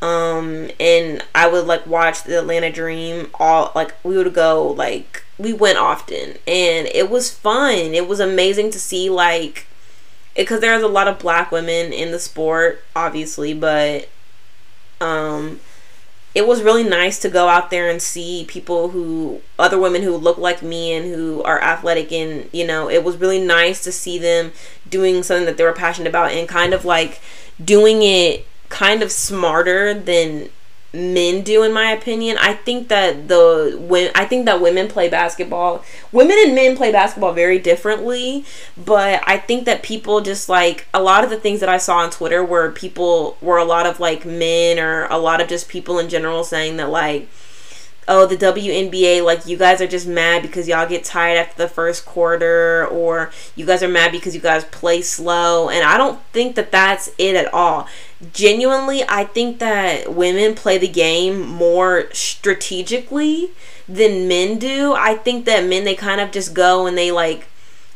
um 0.00 0.70
and 0.78 1.24
i 1.34 1.48
would 1.48 1.66
like 1.66 1.84
watch 1.86 2.22
the 2.22 2.38
atlanta 2.38 2.70
dream 2.70 3.28
all 3.34 3.72
like 3.74 3.92
we 4.04 4.16
would 4.16 4.32
go 4.32 4.68
like 4.68 5.24
we 5.38 5.52
went 5.52 5.78
often. 5.78 6.34
And 6.46 6.88
it 6.88 7.08
was 7.08 7.30
fun. 7.32 7.94
It 7.94 8.08
was 8.08 8.20
amazing 8.20 8.70
to 8.72 8.80
see 8.80 9.08
like 9.08 9.66
because 10.36 10.60
there's 10.60 10.82
a 10.82 10.88
lot 10.88 11.08
of 11.08 11.18
black 11.18 11.50
women 11.50 11.92
in 11.92 12.12
the 12.12 12.18
sport, 12.18 12.84
obviously, 12.94 13.54
but 13.54 14.08
um, 15.00 15.60
it 16.34 16.46
was 16.46 16.62
really 16.62 16.84
nice 16.84 17.18
to 17.20 17.28
go 17.28 17.48
out 17.48 17.70
there 17.70 17.90
and 17.90 18.00
see 18.00 18.44
people 18.46 18.90
who 18.90 19.40
other 19.58 19.78
women 19.78 20.02
who 20.02 20.16
look 20.16 20.38
like 20.38 20.62
me 20.62 20.92
and 20.92 21.12
who 21.12 21.42
are 21.42 21.60
athletic 21.60 22.12
and 22.12 22.48
you 22.52 22.66
know 22.66 22.88
it 22.88 23.02
was 23.02 23.16
really 23.16 23.40
nice 23.40 23.82
to 23.82 23.90
see 23.90 24.18
them 24.18 24.52
doing 24.88 25.22
something 25.22 25.46
that 25.46 25.56
they 25.56 25.64
were 25.64 25.72
passionate 25.72 26.08
about 26.08 26.30
and 26.30 26.48
kind 26.48 26.74
of 26.74 26.84
like 26.84 27.20
doing 27.64 28.02
it 28.02 28.46
kind 28.68 29.02
of 29.02 29.10
smarter 29.10 29.94
than 29.94 30.48
men 30.92 31.42
do 31.42 31.62
in 31.62 31.72
my 31.72 31.90
opinion 31.92 32.36
i 32.40 32.54
think 32.54 32.88
that 32.88 33.28
the 33.28 33.76
when 33.78 34.10
i 34.14 34.24
think 34.24 34.46
that 34.46 34.58
women 34.58 34.88
play 34.88 35.06
basketball 35.06 35.84
women 36.12 36.36
and 36.46 36.54
men 36.54 36.74
play 36.74 36.90
basketball 36.90 37.34
very 37.34 37.58
differently 37.58 38.42
but 38.74 39.22
i 39.26 39.36
think 39.36 39.66
that 39.66 39.82
people 39.82 40.22
just 40.22 40.48
like 40.48 40.88
a 40.94 41.02
lot 41.02 41.22
of 41.22 41.28
the 41.28 41.36
things 41.36 41.60
that 41.60 41.68
i 41.68 41.76
saw 41.76 41.98
on 41.98 42.08
twitter 42.08 42.42
were 42.42 42.72
people 42.72 43.36
were 43.42 43.58
a 43.58 43.64
lot 43.64 43.84
of 43.84 44.00
like 44.00 44.24
men 44.24 44.78
or 44.78 45.04
a 45.08 45.18
lot 45.18 45.42
of 45.42 45.48
just 45.48 45.68
people 45.68 45.98
in 45.98 46.08
general 46.08 46.42
saying 46.42 46.78
that 46.78 46.88
like 46.88 47.28
oh, 48.08 48.24
the 48.24 48.36
WNBA, 48.36 49.22
like 49.22 49.46
you 49.46 49.56
guys 49.56 49.80
are 49.80 49.86
just 49.86 50.06
mad 50.06 50.42
because 50.42 50.66
y'all 50.66 50.88
get 50.88 51.04
tired 51.04 51.36
after 51.36 51.62
the 51.62 51.68
first 51.68 52.06
quarter, 52.06 52.86
or 52.88 53.30
you 53.54 53.66
guys 53.66 53.82
are 53.82 53.88
mad 53.88 54.10
because 54.10 54.34
you 54.34 54.40
guys 54.40 54.64
play 54.64 55.02
slow. 55.02 55.68
And 55.68 55.84
I 55.84 55.98
don't 55.98 56.20
think 56.32 56.56
that 56.56 56.72
that's 56.72 57.10
it 57.18 57.36
at 57.36 57.52
all. 57.52 57.86
Genuinely, 58.32 59.04
I 59.08 59.24
think 59.24 59.60
that 59.60 60.12
women 60.12 60.54
play 60.54 60.76
the 60.76 60.88
game 60.88 61.46
more 61.46 62.08
strategically 62.12 63.50
than 63.88 64.26
men 64.26 64.58
do. 64.58 64.92
I 64.92 65.14
think 65.14 65.44
that 65.44 65.64
men, 65.64 65.84
they 65.84 65.94
kind 65.94 66.20
of 66.20 66.32
just 66.32 66.52
go 66.52 66.86
and 66.86 66.98
they 66.98 67.12
like 67.12 67.46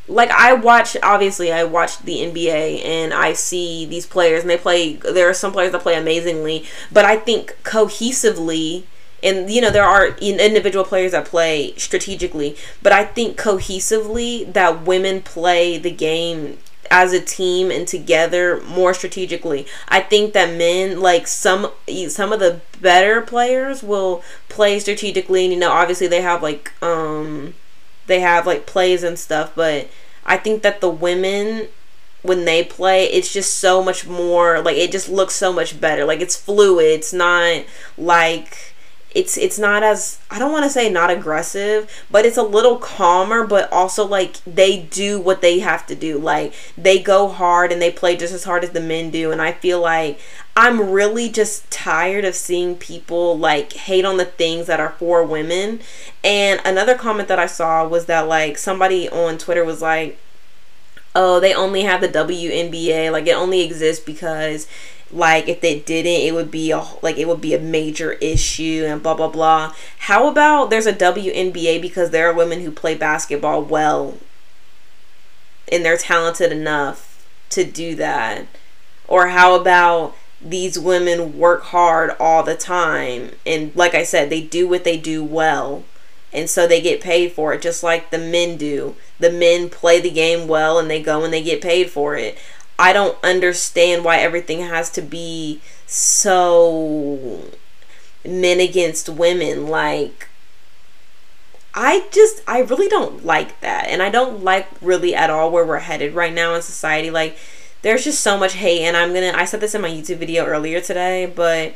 like 0.08 0.30
I 0.30 0.52
watch 0.52 0.96
obviously 1.02 1.52
I 1.52 1.64
watch 1.64 1.98
the 1.98 2.16
NBA 2.16 2.84
and 2.84 3.14
I 3.14 3.32
see 3.32 3.86
these 3.86 4.06
players 4.06 4.42
and 4.42 4.50
they 4.50 4.58
play 4.58 4.94
there 4.94 5.28
are 5.28 5.34
some 5.34 5.52
players 5.52 5.72
that 5.72 5.82
play 5.82 5.96
amazingly 5.96 6.66
but 6.90 7.04
I 7.04 7.16
think 7.16 7.56
cohesively 7.62 8.82
and 9.22 9.48
you 9.50 9.60
know 9.60 9.70
there 9.70 9.84
are 9.84 10.08
individual 10.18 10.84
players 10.84 11.12
that 11.12 11.24
play 11.24 11.72
strategically 11.76 12.56
but 12.82 12.92
i 12.92 13.04
think 13.04 13.38
cohesively 13.38 14.52
that 14.52 14.82
women 14.82 15.22
play 15.22 15.78
the 15.78 15.90
game 15.90 16.58
as 16.92 17.14
a 17.14 17.20
team 17.20 17.70
and 17.70 17.88
together 17.88 18.60
more 18.60 18.92
strategically. 18.92 19.66
I 19.88 20.00
think 20.00 20.34
that 20.34 20.56
men 20.56 21.00
like 21.00 21.26
some 21.26 21.70
some 22.08 22.32
of 22.34 22.38
the 22.38 22.60
better 22.82 23.22
players 23.22 23.82
will 23.82 24.22
play 24.50 24.78
strategically 24.78 25.44
and 25.44 25.54
you 25.54 25.58
know 25.58 25.72
obviously 25.72 26.06
they 26.06 26.20
have 26.20 26.42
like 26.42 26.70
um 26.82 27.54
they 28.06 28.20
have 28.20 28.46
like 28.46 28.66
plays 28.66 29.02
and 29.02 29.18
stuff 29.18 29.52
but 29.54 29.88
I 30.26 30.36
think 30.36 30.62
that 30.62 30.82
the 30.82 30.90
women 30.90 31.68
when 32.20 32.44
they 32.44 32.62
play 32.62 33.04
it's 33.04 33.32
just 33.32 33.58
so 33.58 33.82
much 33.82 34.06
more 34.06 34.60
like 34.60 34.76
it 34.76 34.92
just 34.92 35.08
looks 35.08 35.34
so 35.34 35.50
much 35.50 35.80
better 35.80 36.04
like 36.04 36.20
it's 36.20 36.36
fluid 36.36 36.84
it's 36.84 37.12
not 37.14 37.64
like 37.96 38.71
it's 39.14 39.36
it's 39.36 39.58
not 39.58 39.82
as 39.82 40.20
I 40.30 40.38
don't 40.38 40.52
want 40.52 40.64
to 40.64 40.70
say 40.70 40.88
not 40.90 41.10
aggressive, 41.10 42.04
but 42.10 42.24
it's 42.24 42.36
a 42.36 42.42
little 42.42 42.78
calmer, 42.78 43.46
but 43.46 43.72
also 43.72 44.06
like 44.06 44.42
they 44.44 44.80
do 44.82 45.20
what 45.20 45.42
they 45.42 45.58
have 45.60 45.86
to 45.86 45.94
do. 45.94 46.18
Like 46.18 46.54
they 46.76 46.98
go 46.98 47.28
hard 47.28 47.72
and 47.72 47.80
they 47.80 47.90
play 47.90 48.16
just 48.16 48.32
as 48.32 48.44
hard 48.44 48.64
as 48.64 48.70
the 48.70 48.80
men 48.80 49.10
do 49.10 49.30
and 49.30 49.42
I 49.42 49.52
feel 49.52 49.80
like 49.80 50.18
I'm 50.56 50.90
really 50.90 51.28
just 51.28 51.70
tired 51.70 52.24
of 52.24 52.34
seeing 52.34 52.76
people 52.76 53.38
like 53.38 53.72
hate 53.72 54.04
on 54.04 54.16
the 54.16 54.24
things 54.24 54.66
that 54.66 54.80
are 54.80 54.94
for 54.98 55.24
women. 55.24 55.80
And 56.22 56.60
another 56.64 56.96
comment 56.96 57.28
that 57.28 57.38
I 57.38 57.46
saw 57.46 57.86
was 57.86 58.06
that 58.06 58.28
like 58.28 58.58
somebody 58.58 59.08
on 59.08 59.38
Twitter 59.38 59.64
was 59.64 59.82
like 59.82 60.18
oh, 61.14 61.40
they 61.40 61.52
only 61.52 61.82
have 61.82 62.00
the 62.00 62.08
WNBA, 62.08 63.12
like 63.12 63.26
it 63.26 63.36
only 63.36 63.60
exists 63.60 64.02
because 64.02 64.66
like 65.12 65.48
if 65.48 65.60
they 65.60 65.78
didn't 65.80 66.22
it 66.22 66.32
would 66.34 66.50
be 66.50 66.70
a 66.70 66.82
like 67.02 67.18
it 67.18 67.28
would 67.28 67.40
be 67.40 67.54
a 67.54 67.58
major 67.58 68.12
issue 68.12 68.84
and 68.86 69.02
blah 69.02 69.14
blah 69.14 69.28
blah. 69.28 69.74
How 69.98 70.28
about 70.28 70.70
there's 70.70 70.86
a 70.86 70.92
WNBA 70.92 71.80
because 71.80 72.10
there 72.10 72.28
are 72.28 72.34
women 72.34 72.60
who 72.60 72.70
play 72.70 72.94
basketball 72.94 73.62
well 73.62 74.18
and 75.70 75.84
they're 75.84 75.96
talented 75.96 76.50
enough 76.50 77.26
to 77.50 77.64
do 77.64 77.94
that? 77.96 78.46
Or 79.06 79.28
how 79.28 79.54
about 79.54 80.16
these 80.40 80.78
women 80.78 81.38
work 81.38 81.64
hard 81.64 82.16
all 82.18 82.42
the 82.42 82.56
time 82.56 83.32
and 83.46 83.74
like 83.76 83.94
I 83.94 84.02
said 84.02 84.28
they 84.28 84.40
do 84.40 84.66
what 84.66 84.84
they 84.84 84.96
do 84.96 85.22
well 85.22 85.84
and 86.32 86.48
so 86.48 86.66
they 86.66 86.80
get 86.80 87.00
paid 87.00 87.32
for 87.32 87.52
it 87.52 87.60
just 87.60 87.82
like 87.82 88.10
the 88.10 88.18
men 88.18 88.56
do. 88.56 88.96
The 89.20 89.30
men 89.30 89.68
play 89.68 90.00
the 90.00 90.10
game 90.10 90.48
well 90.48 90.78
and 90.78 90.90
they 90.90 91.02
go 91.02 91.24
and 91.24 91.32
they 91.32 91.42
get 91.42 91.60
paid 91.60 91.90
for 91.90 92.16
it 92.16 92.38
I 92.78 92.92
don't 92.92 93.16
understand 93.22 94.04
why 94.04 94.18
everything 94.18 94.60
has 94.60 94.90
to 94.90 95.02
be 95.02 95.60
so 95.86 97.42
men 98.24 98.60
against 98.60 99.08
women. 99.08 99.66
Like, 99.68 100.28
I 101.74 102.06
just, 102.10 102.42
I 102.46 102.60
really 102.60 102.88
don't 102.88 103.24
like 103.24 103.60
that. 103.60 103.88
And 103.88 104.02
I 104.02 104.10
don't 104.10 104.42
like 104.42 104.68
really 104.80 105.14
at 105.14 105.30
all 105.30 105.50
where 105.50 105.64
we're 105.64 105.78
headed 105.78 106.14
right 106.14 106.32
now 106.32 106.54
in 106.54 106.62
society. 106.62 107.10
Like, 107.10 107.36
there's 107.82 108.04
just 108.04 108.20
so 108.20 108.38
much 108.38 108.54
hate. 108.54 108.82
And 108.82 108.96
I'm 108.96 109.12
gonna, 109.12 109.32
I 109.34 109.44
said 109.44 109.60
this 109.60 109.74
in 109.74 109.82
my 109.82 109.90
YouTube 109.90 110.18
video 110.18 110.44
earlier 110.44 110.80
today, 110.80 111.26
but 111.26 111.74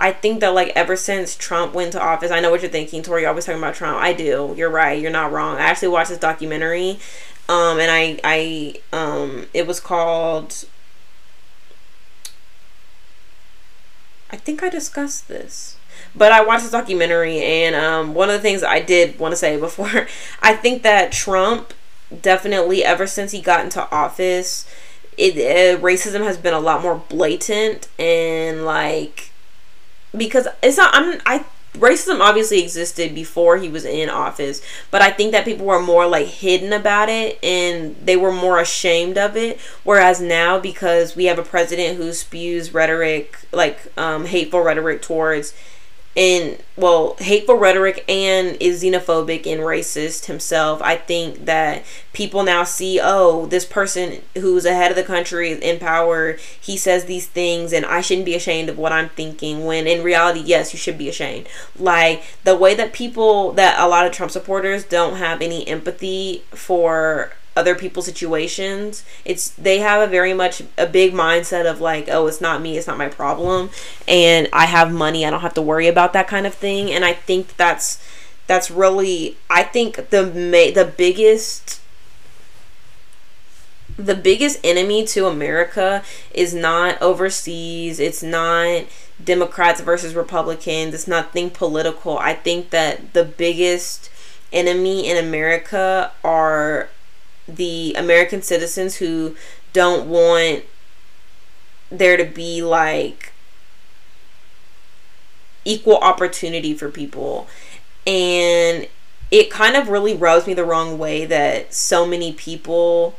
I 0.00 0.12
think 0.12 0.40
that 0.40 0.54
like 0.54 0.72
ever 0.76 0.94
since 0.94 1.34
Trump 1.34 1.74
went 1.74 1.92
to 1.92 2.00
office, 2.00 2.30
I 2.30 2.38
know 2.38 2.52
what 2.52 2.62
you're 2.62 2.70
thinking, 2.70 3.02
Tori. 3.02 3.22
You're 3.22 3.30
always 3.30 3.44
talking 3.44 3.60
about 3.60 3.74
Trump. 3.74 3.98
I 3.98 4.12
do. 4.12 4.54
You're 4.56 4.70
right. 4.70 5.00
You're 5.00 5.10
not 5.10 5.32
wrong. 5.32 5.56
I 5.56 5.62
actually 5.62 5.88
watched 5.88 6.10
this 6.10 6.18
documentary 6.18 7.00
um, 7.48 7.80
and 7.80 7.90
I 7.90 8.20
I 8.24 8.74
um, 8.92 9.46
it 9.54 9.66
was 9.66 9.80
called. 9.80 10.64
I 14.30 14.36
think 14.36 14.62
I 14.62 14.68
discussed 14.68 15.28
this, 15.28 15.76
but 16.14 16.32
I 16.32 16.44
watched 16.44 16.64
this 16.64 16.72
documentary, 16.72 17.38
and 17.40 17.74
um, 17.74 18.14
one 18.14 18.28
of 18.28 18.34
the 18.34 18.40
things 18.42 18.62
I 18.62 18.80
did 18.80 19.18
want 19.18 19.32
to 19.32 19.36
say 19.36 19.58
before, 19.58 20.06
I 20.42 20.54
think 20.54 20.82
that 20.82 21.12
Trump 21.12 21.72
definitely 22.22 22.84
ever 22.84 23.06
since 23.06 23.32
he 23.32 23.40
got 23.40 23.64
into 23.64 23.90
office, 23.90 24.68
it 25.16 25.34
uh, 25.36 25.80
racism 25.80 26.24
has 26.24 26.36
been 26.36 26.54
a 26.54 26.60
lot 26.60 26.82
more 26.82 27.02
blatant 27.08 27.88
and 27.98 28.64
like 28.64 29.30
because 30.16 30.48
it's 30.62 30.76
not 30.76 30.90
I'm 30.94 31.20
I 31.26 31.44
racism 31.74 32.20
obviously 32.20 32.62
existed 32.62 33.14
before 33.14 33.58
he 33.58 33.68
was 33.68 33.84
in 33.84 34.08
office, 34.08 34.62
but 34.90 35.02
I 35.02 35.10
think 35.10 35.32
that 35.32 35.44
people 35.44 35.66
were 35.66 35.80
more 35.80 36.06
like 36.06 36.26
hidden 36.26 36.72
about 36.72 37.08
it 37.08 37.38
and 37.42 37.96
they 38.04 38.16
were 38.16 38.32
more 38.32 38.58
ashamed 38.58 39.18
of 39.18 39.36
it. 39.36 39.60
Whereas 39.84 40.20
now, 40.20 40.58
because 40.58 41.14
we 41.14 41.26
have 41.26 41.38
a 41.38 41.44
president 41.44 41.96
who 41.96 42.12
spews 42.12 42.74
rhetoric, 42.74 43.38
like 43.52 43.92
um, 43.98 44.26
hateful 44.26 44.60
rhetoric 44.60 45.02
towards 45.02 45.54
and 46.18 46.58
well 46.76 47.14
hateful 47.20 47.54
rhetoric 47.54 48.04
and 48.08 48.56
is 48.58 48.82
xenophobic 48.82 49.46
and 49.46 49.60
racist 49.60 50.24
himself. 50.24 50.82
I 50.82 50.96
think 50.96 51.44
that 51.44 51.84
people 52.12 52.42
now 52.42 52.64
see 52.64 52.98
oh 53.00 53.46
this 53.46 53.64
person 53.64 54.22
who's 54.34 54.64
ahead 54.64 54.90
of 54.90 54.96
the 54.96 55.04
country 55.04 55.50
is 55.50 55.60
in 55.60 55.78
power. 55.78 56.36
He 56.60 56.76
says 56.76 57.04
these 57.04 57.28
things 57.28 57.72
and 57.72 57.86
i 57.86 58.00
shouldn't 58.00 58.26
be 58.26 58.34
ashamed 58.34 58.68
of 58.68 58.76
what 58.76 58.92
i'm 58.92 59.10
thinking 59.10 59.64
when 59.64 59.86
in 59.86 60.02
reality 60.02 60.40
yes 60.40 60.72
you 60.72 60.78
should 60.78 60.98
be 60.98 61.08
ashamed. 61.08 61.46
Like 61.78 62.24
the 62.42 62.56
way 62.56 62.74
that 62.74 62.92
people 62.92 63.52
that 63.52 63.78
a 63.78 63.86
lot 63.86 64.04
of 64.04 64.10
trump 64.10 64.32
supporters 64.32 64.82
don't 64.82 65.18
have 65.18 65.40
any 65.40 65.66
empathy 65.68 66.42
for 66.50 67.32
other 67.58 67.74
people's 67.74 68.06
situations. 68.06 69.04
It's 69.24 69.50
they 69.50 69.80
have 69.80 70.00
a 70.00 70.10
very 70.10 70.32
much 70.32 70.62
a 70.78 70.86
big 70.86 71.12
mindset 71.12 71.70
of 71.70 71.80
like, 71.80 72.08
oh, 72.08 72.26
it's 72.26 72.40
not 72.40 72.62
me, 72.62 72.78
it's 72.78 72.86
not 72.86 72.96
my 72.96 73.08
problem, 73.08 73.70
and 74.06 74.48
I 74.52 74.66
have 74.66 74.92
money, 74.92 75.26
I 75.26 75.30
don't 75.30 75.40
have 75.40 75.54
to 75.54 75.62
worry 75.62 75.88
about 75.88 76.12
that 76.12 76.28
kind 76.28 76.46
of 76.46 76.54
thing. 76.54 76.90
And 76.90 77.04
I 77.04 77.12
think 77.12 77.56
that's 77.56 78.02
that's 78.46 78.70
really 78.70 79.36
I 79.50 79.62
think 79.64 80.10
the 80.10 80.24
ma- 80.24 80.72
the 80.72 80.90
biggest 80.96 81.80
the 83.98 84.14
biggest 84.14 84.60
enemy 84.62 85.04
to 85.04 85.26
America 85.26 86.04
is 86.32 86.54
not 86.54 87.02
overseas. 87.02 87.98
It's 87.98 88.22
not 88.22 88.84
Democrats 89.22 89.80
versus 89.80 90.14
Republicans. 90.14 90.94
It's 90.94 91.08
nothing 91.08 91.50
political. 91.50 92.16
I 92.18 92.34
think 92.34 92.70
that 92.70 93.12
the 93.12 93.24
biggest 93.24 94.10
enemy 94.52 95.08
in 95.10 95.16
America 95.16 96.12
are 96.22 96.88
the 97.48 97.94
American 97.96 98.42
citizens 98.42 98.96
who 98.96 99.34
don't 99.72 100.08
want 100.08 100.64
there 101.90 102.16
to 102.16 102.24
be 102.24 102.62
like 102.62 103.32
equal 105.64 105.96
opportunity 105.96 106.74
for 106.74 106.90
people. 106.90 107.48
And 108.06 108.88
it 109.30 109.50
kind 109.50 109.76
of 109.76 109.88
really 109.88 110.14
rubs 110.14 110.46
me 110.46 110.54
the 110.54 110.64
wrong 110.64 110.98
way 110.98 111.24
that 111.26 111.74
so 111.74 112.06
many 112.06 112.32
people 112.32 113.16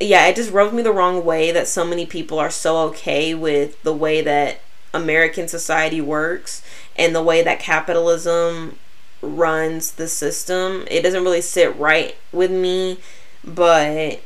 yeah, 0.00 0.26
it 0.26 0.36
just 0.36 0.52
rubs 0.52 0.72
me 0.72 0.82
the 0.82 0.92
wrong 0.92 1.24
way 1.24 1.50
that 1.50 1.66
so 1.66 1.84
many 1.84 2.06
people 2.06 2.38
are 2.38 2.50
so 2.50 2.78
okay 2.88 3.34
with 3.34 3.82
the 3.82 3.92
way 3.92 4.20
that 4.20 4.60
American 4.94 5.48
society 5.48 6.00
works 6.00 6.62
and 6.96 7.14
the 7.14 7.22
way 7.22 7.42
that 7.42 7.58
capitalism 7.58 8.78
runs 9.22 9.92
the 9.92 10.08
system. 10.08 10.84
It 10.90 11.02
doesn't 11.02 11.24
really 11.24 11.40
sit 11.40 11.76
right 11.76 12.16
with 12.32 12.50
me, 12.50 12.98
but 13.44 14.20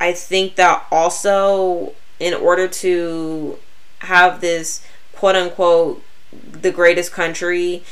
I 0.00 0.12
think 0.12 0.56
that 0.56 0.86
also 0.90 1.94
in 2.18 2.34
order 2.34 2.68
to 2.68 3.58
have 4.00 4.40
this 4.40 4.84
quote 5.12 5.36
unquote 5.36 6.02
the 6.32 6.70
greatest 6.70 7.12
country, 7.12 7.82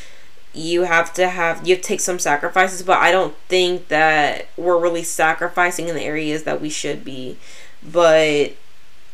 you 0.52 0.82
have 0.82 1.12
to 1.14 1.28
have 1.28 1.66
you 1.66 1.74
have 1.74 1.82
to 1.82 1.88
take 1.88 2.00
some 2.00 2.18
sacrifices, 2.18 2.82
but 2.82 2.98
I 2.98 3.10
don't 3.10 3.34
think 3.48 3.88
that 3.88 4.46
we're 4.56 4.78
really 4.78 5.02
sacrificing 5.02 5.88
in 5.88 5.94
the 5.94 6.02
areas 6.02 6.44
that 6.44 6.60
we 6.60 6.70
should 6.70 7.04
be. 7.04 7.36
But 7.82 8.52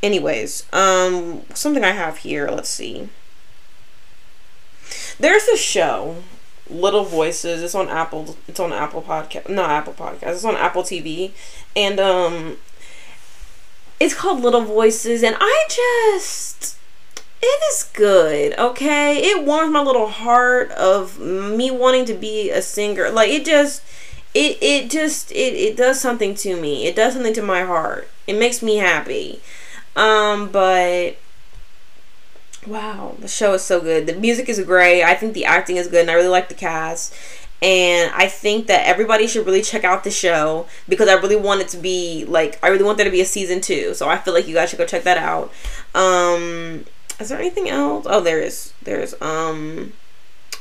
anyways, 0.02 0.66
um 0.72 1.42
something 1.54 1.84
I 1.84 1.92
have 1.92 2.18
here, 2.18 2.48
let's 2.50 2.68
see. 2.68 3.08
There's 5.20 5.46
a 5.48 5.56
show, 5.56 6.16
Little 6.70 7.04
Voices. 7.04 7.62
It's 7.62 7.74
on 7.74 7.90
Apple. 7.90 8.38
It's 8.48 8.58
on 8.58 8.72
Apple 8.72 9.02
Podcast. 9.02 9.50
Not 9.50 9.68
Apple 9.68 9.92
Podcast. 9.92 10.32
It's 10.32 10.44
on 10.46 10.56
Apple 10.56 10.82
TV, 10.82 11.32
and 11.76 12.00
um, 12.00 12.56
it's 14.00 14.14
called 14.14 14.40
Little 14.40 14.62
Voices, 14.62 15.22
and 15.22 15.36
I 15.38 15.64
just. 15.68 16.78
It 17.42 17.62
is 17.72 17.84
good, 17.94 18.58
okay? 18.58 19.16
It 19.18 19.44
warms 19.44 19.72
my 19.72 19.82
little 19.82 20.08
heart 20.08 20.70
of 20.72 21.18
me 21.18 21.70
wanting 21.70 22.04
to 22.06 22.14
be 22.14 22.50
a 22.50 22.60
singer. 22.60 23.10
Like 23.10 23.30
it 23.30 23.46
just 23.46 23.82
it 24.34 24.58
it 24.62 24.90
just 24.90 25.32
it, 25.32 25.54
it 25.54 25.76
does 25.76 26.00
something 26.00 26.34
to 26.36 26.60
me. 26.60 26.86
It 26.86 26.96
does 26.96 27.14
something 27.14 27.32
to 27.34 27.42
my 27.42 27.64
heart. 27.64 28.08
It 28.26 28.38
makes 28.38 28.62
me 28.62 28.76
happy. 28.76 29.40
Um, 29.96 30.50
but 30.50 31.16
Wow, 32.66 33.16
the 33.18 33.28
show 33.28 33.54
is 33.54 33.62
so 33.62 33.80
good. 33.80 34.06
The 34.06 34.14
music 34.14 34.48
is 34.48 34.60
great. 34.60 35.02
I 35.02 35.14
think 35.14 35.32
the 35.32 35.46
acting 35.46 35.76
is 35.76 35.88
good, 35.88 36.02
and 36.02 36.10
I 36.10 36.14
really 36.14 36.28
like 36.28 36.48
the 36.48 36.54
cast. 36.54 37.14
And 37.62 38.10
I 38.14 38.26
think 38.26 38.66
that 38.68 38.86
everybody 38.86 39.26
should 39.26 39.44
really 39.44 39.60
check 39.62 39.84
out 39.84 40.04
the 40.04 40.10
show 40.10 40.66
because 40.88 41.08
I 41.08 41.14
really 41.14 41.36
want 41.36 41.60
it 41.60 41.68
to 41.68 41.76
be 41.76 42.24
like 42.26 42.58
I 42.62 42.68
really 42.68 42.84
want 42.84 42.96
there 42.96 43.04
to 43.04 43.10
be 43.10 43.20
a 43.20 43.26
season 43.26 43.60
two. 43.60 43.92
So 43.94 44.08
I 44.08 44.16
feel 44.16 44.32
like 44.32 44.48
you 44.48 44.54
guys 44.54 44.70
should 44.70 44.78
go 44.78 44.86
check 44.86 45.04
that 45.04 45.18
out. 45.18 45.52
Um, 45.94 46.86
is 47.18 47.28
there 47.28 47.38
anything 47.38 47.68
else? 47.68 48.06
Oh, 48.08 48.22
there 48.22 48.40
is. 48.40 48.72
There's 48.82 49.14
um, 49.20 49.92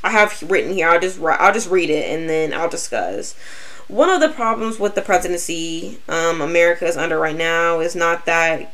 I 0.03 0.09
have 0.09 0.41
written 0.49 0.73
here. 0.73 0.89
I'll 0.89 0.99
just 0.99 1.21
I'll 1.21 1.53
just 1.53 1.69
read 1.69 1.89
it 1.89 2.09
and 2.09 2.29
then 2.29 2.53
I'll 2.53 2.69
discuss. 2.69 3.33
One 3.87 4.09
of 4.09 4.19
the 4.19 4.29
problems 4.29 4.77
with 4.77 4.95
the 4.95 5.01
presidency 5.01 5.99
um, 6.07 6.41
America 6.41 6.85
is 6.85 6.97
under 6.97 7.17
right 7.17 7.35
now 7.35 7.79
is 7.79 7.95
not 7.95 8.25
that 8.25 8.71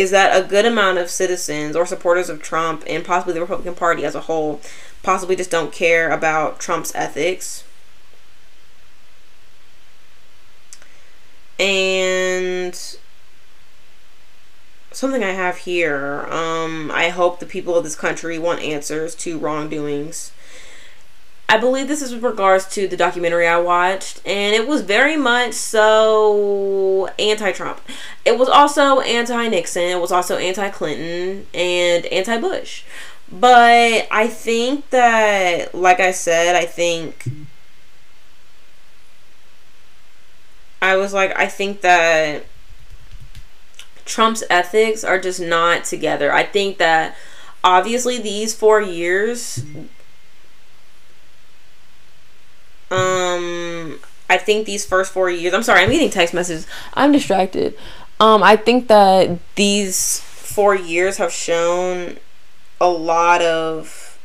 is 0.00 0.10
that 0.10 0.34
a 0.34 0.48
good 0.48 0.64
amount 0.64 0.96
of 0.96 1.10
citizens 1.10 1.76
or 1.76 1.84
supporters 1.84 2.30
of 2.30 2.40
Trump 2.40 2.82
and 2.86 3.04
possibly 3.04 3.34
the 3.34 3.40
Republican 3.40 3.74
Party 3.74 4.02
as 4.02 4.14
a 4.14 4.22
whole 4.22 4.58
possibly 5.02 5.36
just 5.36 5.50
don't 5.50 5.72
care 5.72 6.10
about 6.10 6.58
Trump's 6.58 6.94
ethics. 6.94 7.64
And 11.58 12.74
something 14.90 15.22
I 15.22 15.32
have 15.32 15.58
here, 15.58 16.26
um, 16.30 16.90
I 16.90 17.10
hope 17.10 17.38
the 17.38 17.44
people 17.44 17.76
of 17.76 17.84
this 17.84 17.94
country 17.94 18.38
want 18.38 18.62
answers 18.62 19.14
to 19.16 19.38
wrongdoings 19.38 20.32
I 21.50 21.56
believe 21.56 21.88
this 21.88 22.00
is 22.00 22.14
with 22.14 22.22
regards 22.22 22.66
to 22.74 22.86
the 22.86 22.96
documentary 22.96 23.44
I 23.44 23.58
watched, 23.58 24.20
and 24.24 24.54
it 24.54 24.68
was 24.68 24.82
very 24.82 25.16
much 25.16 25.54
so 25.54 27.08
anti 27.18 27.50
Trump. 27.50 27.80
It 28.24 28.38
was 28.38 28.48
also 28.48 29.00
anti 29.00 29.48
Nixon, 29.48 29.82
it 29.82 30.00
was 30.00 30.12
also 30.12 30.36
anti 30.36 30.68
Clinton, 30.68 31.48
and 31.52 32.06
anti 32.06 32.38
Bush. 32.38 32.84
But 33.32 34.06
I 34.12 34.28
think 34.28 34.90
that, 34.90 35.74
like 35.74 35.98
I 35.98 36.12
said, 36.12 36.54
I 36.54 36.66
think. 36.66 37.24
I 40.80 40.96
was 40.96 41.12
like, 41.12 41.36
I 41.36 41.48
think 41.48 41.80
that 41.80 42.44
Trump's 44.04 44.44
ethics 44.48 45.02
are 45.02 45.18
just 45.18 45.40
not 45.40 45.82
together. 45.82 46.32
I 46.32 46.44
think 46.44 46.78
that 46.78 47.16
obviously 47.64 48.18
these 48.18 48.54
four 48.54 48.80
years 48.80 49.64
um 52.90 53.98
I 54.28 54.38
think 54.38 54.66
these 54.66 54.84
first 54.84 55.12
four 55.12 55.30
years 55.30 55.54
I'm 55.54 55.62
sorry, 55.62 55.82
I'm 55.82 55.90
getting 55.90 56.10
text 56.10 56.34
messages. 56.34 56.66
I'm 56.94 57.12
distracted. 57.12 57.76
Um 58.18 58.42
I 58.42 58.56
think 58.56 58.88
that 58.88 59.38
these 59.56 60.20
four 60.20 60.74
years 60.74 61.18
have 61.18 61.32
shown 61.32 62.18
a 62.80 62.88
lot 62.88 63.42
of 63.42 64.18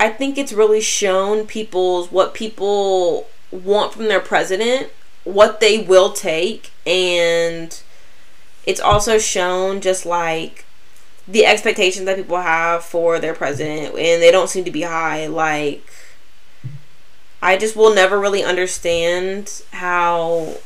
I 0.00 0.08
think 0.08 0.38
it's 0.38 0.52
really 0.52 0.80
shown 0.80 1.46
people's 1.46 2.10
what 2.10 2.32
people 2.32 3.28
want 3.50 3.92
from 3.92 4.08
their 4.08 4.20
president, 4.20 4.88
what 5.24 5.60
they 5.60 5.78
will 5.78 6.12
take, 6.12 6.70
and 6.86 7.78
it's 8.64 8.80
also 8.80 9.18
shown 9.18 9.82
just 9.82 10.06
like 10.06 10.64
the 11.30 11.46
expectations 11.46 12.06
that 12.06 12.16
people 12.16 12.40
have 12.40 12.84
for 12.84 13.18
their 13.18 13.34
president, 13.34 13.94
and 13.96 14.22
they 14.22 14.30
don't 14.30 14.48
seem 14.48 14.64
to 14.64 14.70
be 14.70 14.82
high. 14.82 15.26
Like, 15.26 15.86
I 17.40 17.56
just 17.56 17.76
will 17.76 17.94
never 17.94 18.18
really 18.18 18.42
understand 18.42 19.62
how, 19.72 20.56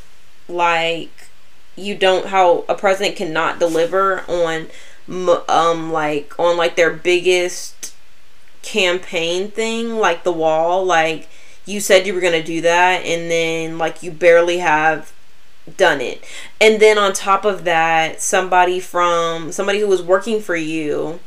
like, 0.48 1.11
you 1.77 1.96
don't 1.96 2.27
how 2.27 2.64
a 2.68 2.74
president 2.74 3.16
cannot 3.16 3.59
deliver 3.59 4.20
on 4.29 4.68
um 5.48 5.92
like 5.92 6.38
on 6.38 6.57
like 6.57 6.77
their 6.77 6.92
biggest 6.92 7.94
campaign 8.62 9.50
thing 9.50 9.98
like 9.98 10.24
the 10.24 10.33
wall 10.33 10.85
like 10.85 11.29
you 11.66 11.81
said 11.81 12.07
you 12.07 12.14
were 12.14 12.20
going 12.20 12.33
to 12.33 12.42
do 12.42 12.61
that 12.61 13.05
and 13.05 13.31
then 13.31 13.77
like 13.77 14.03
you 14.03 14.11
barely 14.11 14.59
have 14.59 15.12
done 15.77 16.00
it. 16.00 16.22
And 16.61 16.81
then 16.81 16.98
on 16.98 17.12
top 17.12 17.44
of 17.44 17.64
that 17.64 18.20
somebody 18.20 18.81
from 18.81 19.53
somebody 19.53 19.81
who 19.81 19.88
was 19.88 20.03
working 20.03 20.40
for 20.40 20.57
you 20.57 21.20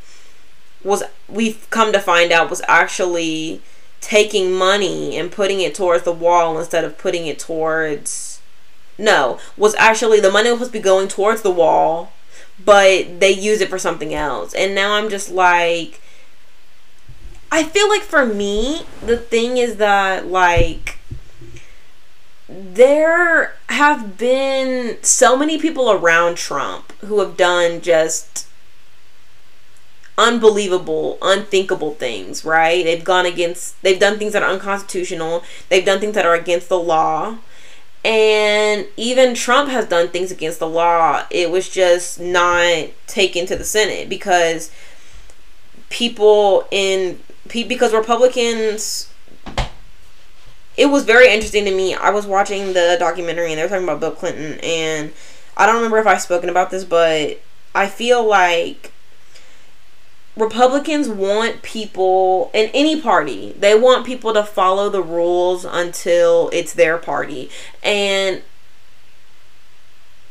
was 0.82 1.02
we've 1.28 1.68
come 1.70 1.92
to 1.92 2.00
find 2.00 2.32
out 2.32 2.50
was 2.50 2.62
actually 2.68 3.60
taking 4.00 4.52
money 4.52 5.16
and 5.16 5.32
putting 5.32 5.60
it 5.60 5.74
towards 5.74 6.04
the 6.04 6.12
wall 6.12 6.58
instead 6.58 6.84
of 6.84 6.96
putting 6.98 7.26
it 7.26 7.38
towards 7.38 8.40
no 8.96 9.38
was 9.56 9.74
actually 9.74 10.20
the 10.20 10.30
money 10.30 10.48
was 10.50 10.58
supposed 10.58 10.72
to 10.72 10.78
be 10.78 10.82
going 10.82 11.08
towards 11.08 11.42
the 11.42 11.50
wall 11.50 12.12
but 12.64 13.20
they 13.20 13.30
use 13.30 13.60
it 13.60 13.68
for 13.68 13.78
something 13.78 14.14
else. 14.14 14.54
And 14.54 14.74
now 14.74 14.94
i'm 14.94 15.08
just 15.08 15.30
like 15.30 16.00
i 17.50 17.64
feel 17.64 17.88
like 17.88 18.02
for 18.02 18.24
me 18.24 18.82
the 19.04 19.16
thing 19.16 19.56
is 19.56 19.76
that 19.76 20.26
like 20.26 20.97
there 22.48 23.54
have 23.68 24.16
been 24.16 24.96
so 25.02 25.36
many 25.36 25.58
people 25.58 25.90
around 25.90 26.36
trump 26.36 26.92
who 27.00 27.20
have 27.20 27.36
done 27.36 27.80
just 27.80 28.46
unbelievable, 30.18 31.16
unthinkable 31.22 31.94
things, 31.94 32.44
right? 32.44 32.84
They've 32.84 33.04
gone 33.04 33.24
against, 33.24 33.80
they've 33.82 34.00
done 34.00 34.18
things 34.18 34.32
that 34.32 34.42
are 34.42 34.50
unconstitutional, 34.50 35.44
they've 35.68 35.84
done 35.84 36.00
things 36.00 36.14
that 36.16 36.26
are 36.26 36.34
against 36.34 36.68
the 36.68 36.78
law. 36.78 37.38
And 38.04 38.86
even 38.96 39.34
Trump 39.34 39.70
has 39.70 39.86
done 39.86 40.08
things 40.08 40.32
against 40.32 40.58
the 40.58 40.68
law. 40.68 41.24
It 41.30 41.50
was 41.50 41.68
just 41.68 42.18
not 42.18 42.88
taken 43.06 43.46
to 43.46 43.56
the 43.56 43.64
Senate 43.64 44.08
because 44.08 44.72
people 45.88 46.66
in, 46.70 47.20
because 47.46 47.92
Republicans, 47.92 49.12
it 50.78 50.86
was 50.86 51.04
very 51.04 51.28
interesting 51.28 51.64
to 51.64 51.74
me. 51.74 51.94
I 51.94 52.10
was 52.10 52.24
watching 52.24 52.72
the 52.72 52.96
documentary 53.00 53.50
and 53.50 53.58
they 53.58 53.64
were 53.64 53.68
talking 53.68 53.84
about 53.84 53.98
Bill 53.98 54.12
Clinton. 54.12 54.60
And 54.62 55.12
I 55.56 55.66
don't 55.66 55.74
remember 55.74 55.98
if 55.98 56.06
I've 56.06 56.22
spoken 56.22 56.48
about 56.48 56.70
this, 56.70 56.84
but 56.84 57.40
I 57.74 57.88
feel 57.88 58.24
like 58.24 58.92
Republicans 60.36 61.08
want 61.08 61.62
people 61.62 62.52
in 62.54 62.70
any 62.72 63.00
party, 63.00 63.56
they 63.58 63.76
want 63.76 64.06
people 64.06 64.32
to 64.32 64.44
follow 64.44 64.88
the 64.88 65.02
rules 65.02 65.64
until 65.64 66.48
it's 66.52 66.72
their 66.72 66.96
party. 66.96 67.50
And 67.82 68.42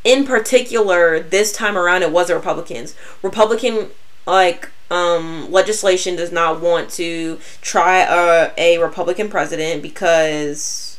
in 0.05 0.25
particular, 0.25 1.19
this 1.19 1.51
time 1.51 1.77
around, 1.77 2.03
it 2.03 2.12
was 2.13 2.27
the 2.29 2.36
Republicans. 2.36 2.95
Republican, 3.21 3.89
like, 4.25 4.69
um, 4.89 5.52
legislation 5.52 6.15
does 6.15 6.32
not 6.32 6.62
want 6.62 6.89
to 6.91 7.39
try 7.62 8.00
a, 8.00 8.52
a 8.58 8.78
Republican 8.78 9.30
president 9.30 9.82
because 9.82 10.97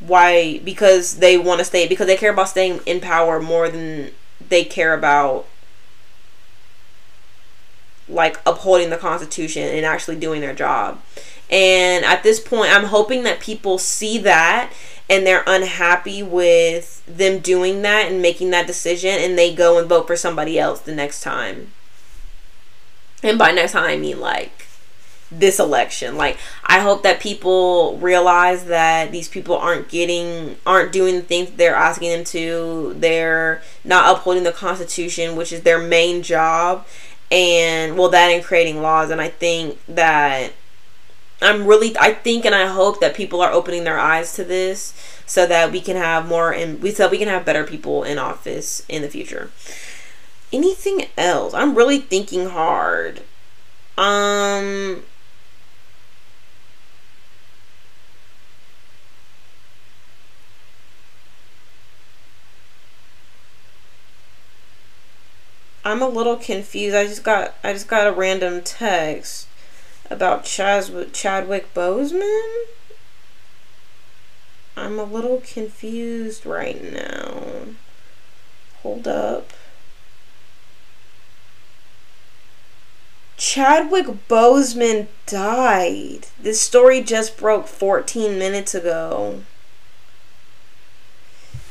why? 0.00 0.58
Because 0.58 1.18
they 1.18 1.36
want 1.36 1.58
to 1.58 1.64
stay, 1.64 1.88
because 1.88 2.06
they 2.06 2.16
care 2.16 2.32
about 2.32 2.48
staying 2.48 2.80
in 2.86 3.00
power 3.00 3.40
more 3.40 3.68
than 3.68 4.12
they 4.48 4.64
care 4.64 4.94
about 4.94 5.46
like 8.08 8.40
upholding 8.46 8.90
the 8.90 8.96
Constitution 8.96 9.62
and 9.62 9.84
actually 9.84 10.16
doing 10.16 10.40
their 10.40 10.54
job. 10.54 11.00
And 11.50 12.04
at 12.04 12.22
this 12.22 12.40
point, 12.40 12.74
I'm 12.74 12.86
hoping 12.86 13.22
that 13.24 13.40
people 13.40 13.78
see 13.78 14.18
that 14.18 14.72
and 15.10 15.26
they're 15.26 15.44
unhappy 15.46 16.22
with 16.22 17.04
them 17.06 17.38
doing 17.38 17.82
that 17.82 18.10
and 18.10 18.20
making 18.20 18.50
that 18.50 18.66
decision 18.66 19.10
and 19.18 19.38
they 19.38 19.54
go 19.54 19.78
and 19.78 19.88
vote 19.88 20.06
for 20.06 20.16
somebody 20.16 20.58
else 20.58 20.80
the 20.80 20.94
next 20.94 21.22
time. 21.22 21.72
And 23.22 23.38
by 23.38 23.50
next 23.50 23.72
time, 23.72 23.84
I 23.84 23.96
mean 23.96 24.20
like 24.20 24.66
this 25.30 25.58
election. 25.58 26.16
Like, 26.16 26.38
I 26.64 26.78
hope 26.78 27.02
that 27.02 27.20
people 27.20 27.98
realize 27.98 28.64
that 28.66 29.12
these 29.12 29.28
people 29.28 29.56
aren't 29.56 29.88
getting, 29.88 30.56
aren't 30.66 30.92
doing 30.92 31.16
the 31.16 31.22
things 31.22 31.50
they're 31.50 31.74
asking 31.74 32.10
them 32.10 32.24
to. 32.24 32.94
They're 32.96 33.60
not 33.84 34.16
upholding 34.16 34.44
the 34.44 34.52
Constitution, 34.52 35.36
which 35.36 35.52
is 35.52 35.62
their 35.62 35.78
main 35.78 36.22
job 36.22 36.86
and 37.30 37.98
well 37.98 38.08
that 38.08 38.30
and 38.30 38.44
creating 38.44 38.80
laws 38.80 39.10
and 39.10 39.20
i 39.20 39.28
think 39.28 39.78
that 39.86 40.52
i'm 41.42 41.66
really 41.66 41.96
i 41.98 42.12
think 42.12 42.44
and 42.44 42.54
i 42.54 42.66
hope 42.66 43.00
that 43.00 43.14
people 43.14 43.40
are 43.40 43.52
opening 43.52 43.84
their 43.84 43.98
eyes 43.98 44.32
to 44.34 44.44
this 44.44 44.94
so 45.26 45.46
that 45.46 45.70
we 45.70 45.80
can 45.80 45.96
have 45.96 46.26
more 46.26 46.52
and 46.52 46.80
we 46.82 46.90
so 46.90 47.08
we 47.08 47.18
can 47.18 47.28
have 47.28 47.44
better 47.44 47.64
people 47.64 48.02
in 48.02 48.18
office 48.18 48.84
in 48.88 49.02
the 49.02 49.08
future 49.08 49.50
anything 50.52 51.06
else 51.16 51.54
i'm 51.54 51.74
really 51.74 51.98
thinking 51.98 52.48
hard 52.48 53.22
um 53.96 55.02
I'm 65.88 66.02
a 66.02 66.08
little 66.08 66.36
confused. 66.36 66.94
I 66.94 67.06
just 67.06 67.24
got 67.24 67.54
I 67.64 67.72
just 67.72 67.88
got 67.88 68.06
a 68.06 68.12
random 68.12 68.60
text 68.60 69.48
about 70.10 70.44
Chadwick 70.44 71.14
Chadwick 71.14 71.72
Boseman. 71.72 72.64
I'm 74.76 74.98
a 74.98 75.04
little 75.04 75.40
confused 75.40 76.44
right 76.44 76.92
now. 76.92 77.42
Hold 78.82 79.08
up. 79.08 79.50
Chadwick 83.38 84.06
Boseman 84.28 85.06
died. 85.26 86.26
This 86.42 86.60
story 86.60 87.00
just 87.00 87.38
broke 87.38 87.68
14 87.68 88.36
minutes 88.36 88.74
ago. 88.74 89.42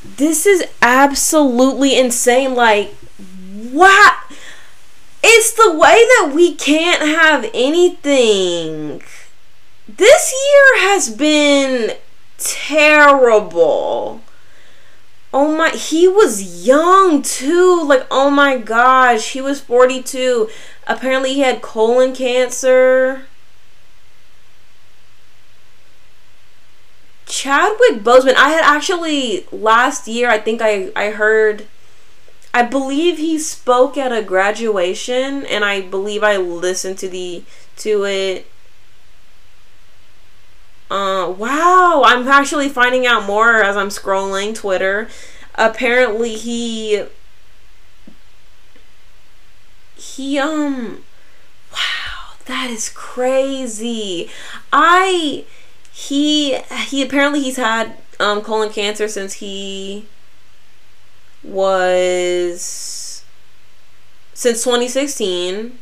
This 0.02 0.46
is 0.46 0.64
absolutely 0.80 1.96
insane. 1.96 2.54
Like, 2.54 2.94
what? 3.70 4.16
It's 5.22 5.52
the 5.52 5.72
way 5.72 5.94
that 6.16 6.32
we 6.34 6.54
can't 6.54 7.02
have 7.02 7.50
anything. 7.52 9.02
This 9.86 10.32
year 10.32 10.88
has 10.88 11.10
been 11.10 11.96
terrible. 12.38 14.22
Oh 15.32 15.56
my, 15.56 15.70
he 15.70 16.08
was 16.08 16.66
young 16.66 17.22
too. 17.22 17.84
Like, 17.84 18.06
oh 18.10 18.30
my 18.30 18.58
gosh, 18.58 19.32
he 19.32 19.40
was 19.40 19.60
42. 19.60 20.48
Apparently, 20.86 21.34
he 21.34 21.40
had 21.40 21.62
colon 21.62 22.14
cancer. 22.14 23.26
Chadwick 27.26 28.02
Boseman, 28.02 28.34
I 28.36 28.48
had 28.50 28.64
actually 28.64 29.46
last 29.52 30.08
year, 30.08 30.30
I 30.30 30.38
think 30.38 30.62
I, 30.62 30.90
I 30.96 31.10
heard 31.10 31.66
I 32.54 32.62
believe 32.62 33.18
he 33.18 33.38
spoke 33.38 33.96
at 33.96 34.12
a 34.12 34.22
graduation, 34.22 35.44
and 35.46 35.64
I 35.64 35.82
believe 35.82 36.24
I 36.24 36.36
listened 36.38 36.98
to 36.98 37.08
the 37.08 37.44
to 37.76 38.04
it. 38.04 38.46
Uh, 40.90 41.34
wow, 41.36 42.02
I'm 42.04 42.26
actually 42.28 42.68
finding 42.68 43.06
out 43.06 43.26
more 43.26 43.62
as 43.62 43.76
I'm 43.76 43.88
scrolling 43.88 44.54
Twitter. 44.54 45.08
Apparently, 45.54 46.34
he 46.36 47.04
he 49.96 50.38
um 50.38 51.02
wow 51.72 52.34
that 52.46 52.70
is 52.70 52.88
crazy 52.88 54.30
i 54.72 55.44
he 55.92 56.56
he 56.86 57.02
apparently 57.02 57.42
he's 57.42 57.56
had 57.56 57.96
um, 58.20 58.42
colon 58.42 58.70
cancer 58.70 59.08
since 59.08 59.34
he 59.34 60.06
was 61.42 63.24
since 64.34 64.62
2016. 64.62 65.78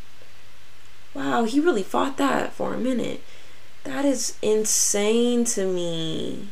Wow, 1.14 1.44
he 1.44 1.60
really 1.60 1.82
fought 1.82 2.16
that 2.16 2.52
for 2.52 2.74
a 2.74 2.78
minute. 2.78 3.22
That 3.86 4.04
is 4.04 4.36
insane 4.42 5.44
to 5.44 5.64
me. 5.64 6.48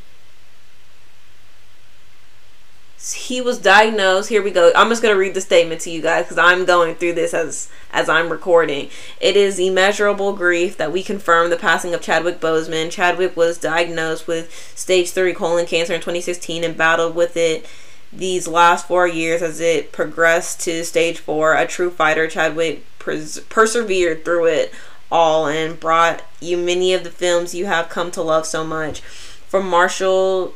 He 3.17 3.41
was 3.41 3.59
diagnosed. 3.59 4.29
Here 4.29 4.41
we 4.41 4.53
go. 4.53 4.71
I'm 4.77 4.89
just 4.89 5.03
going 5.03 5.13
to 5.13 5.19
read 5.19 5.35
the 5.35 5.41
statement 5.41 5.81
to 5.83 5.91
you 5.91 6.01
guys 6.01 6.25
because 6.25 6.39
i'm 6.39 6.65
going 6.65 6.95
through 6.95 7.15
this 7.15 7.35
as 7.35 7.69
as 7.93 8.09
i'm 8.09 8.31
recording. 8.31 8.89
It 9.21 9.37
is 9.37 9.59
immeasurable 9.59 10.33
grief 10.35 10.77
that 10.77 10.93
we 10.93 11.03
confirm 11.03 11.51
the 11.51 11.57
passing 11.57 11.93
of 11.93 12.01
chadwick 12.01 12.41
boseman. 12.41 12.91
Chadwick 12.91 13.37
was 13.37 13.59
diagnosed 13.59 14.29
with 14.29 14.55
stage 14.77 15.11
3 15.11 15.35
colon 15.35 15.67
cancer 15.67 15.93
in 15.93 16.01
2016 16.01 16.63
and 16.63 16.77
battled 16.77 17.17
with 17.17 17.37
it 17.37 17.67
these 18.13 18.47
last 18.47 18.87
four 18.87 19.09
years 19.09 19.43
as 19.43 19.61
it 19.61 19.91
progressed 19.91 20.61
to 20.61 20.85
stage 20.85 21.19
4 21.19 21.55
a 21.55 21.67
true 21.67 21.91
fighter 21.91 22.29
chadwick 22.29 22.87
pers- 23.01 23.41
persevered 23.41 24.25
through 24.25 24.47
it 24.47 24.73
all 25.11 25.47
and 25.47 25.79
brought 25.79 26.23
you 26.41 26.57
many 26.57 26.93
of 26.93 27.05
the 27.05 27.11
films 27.11 27.55
you 27.55 27.67
have 27.67 27.89
come 27.89 28.11
to 28.11 28.23
love 28.23 28.47
so 28.47 28.65
much 28.65 29.01
from 29.01 29.69
marshall 29.69 30.55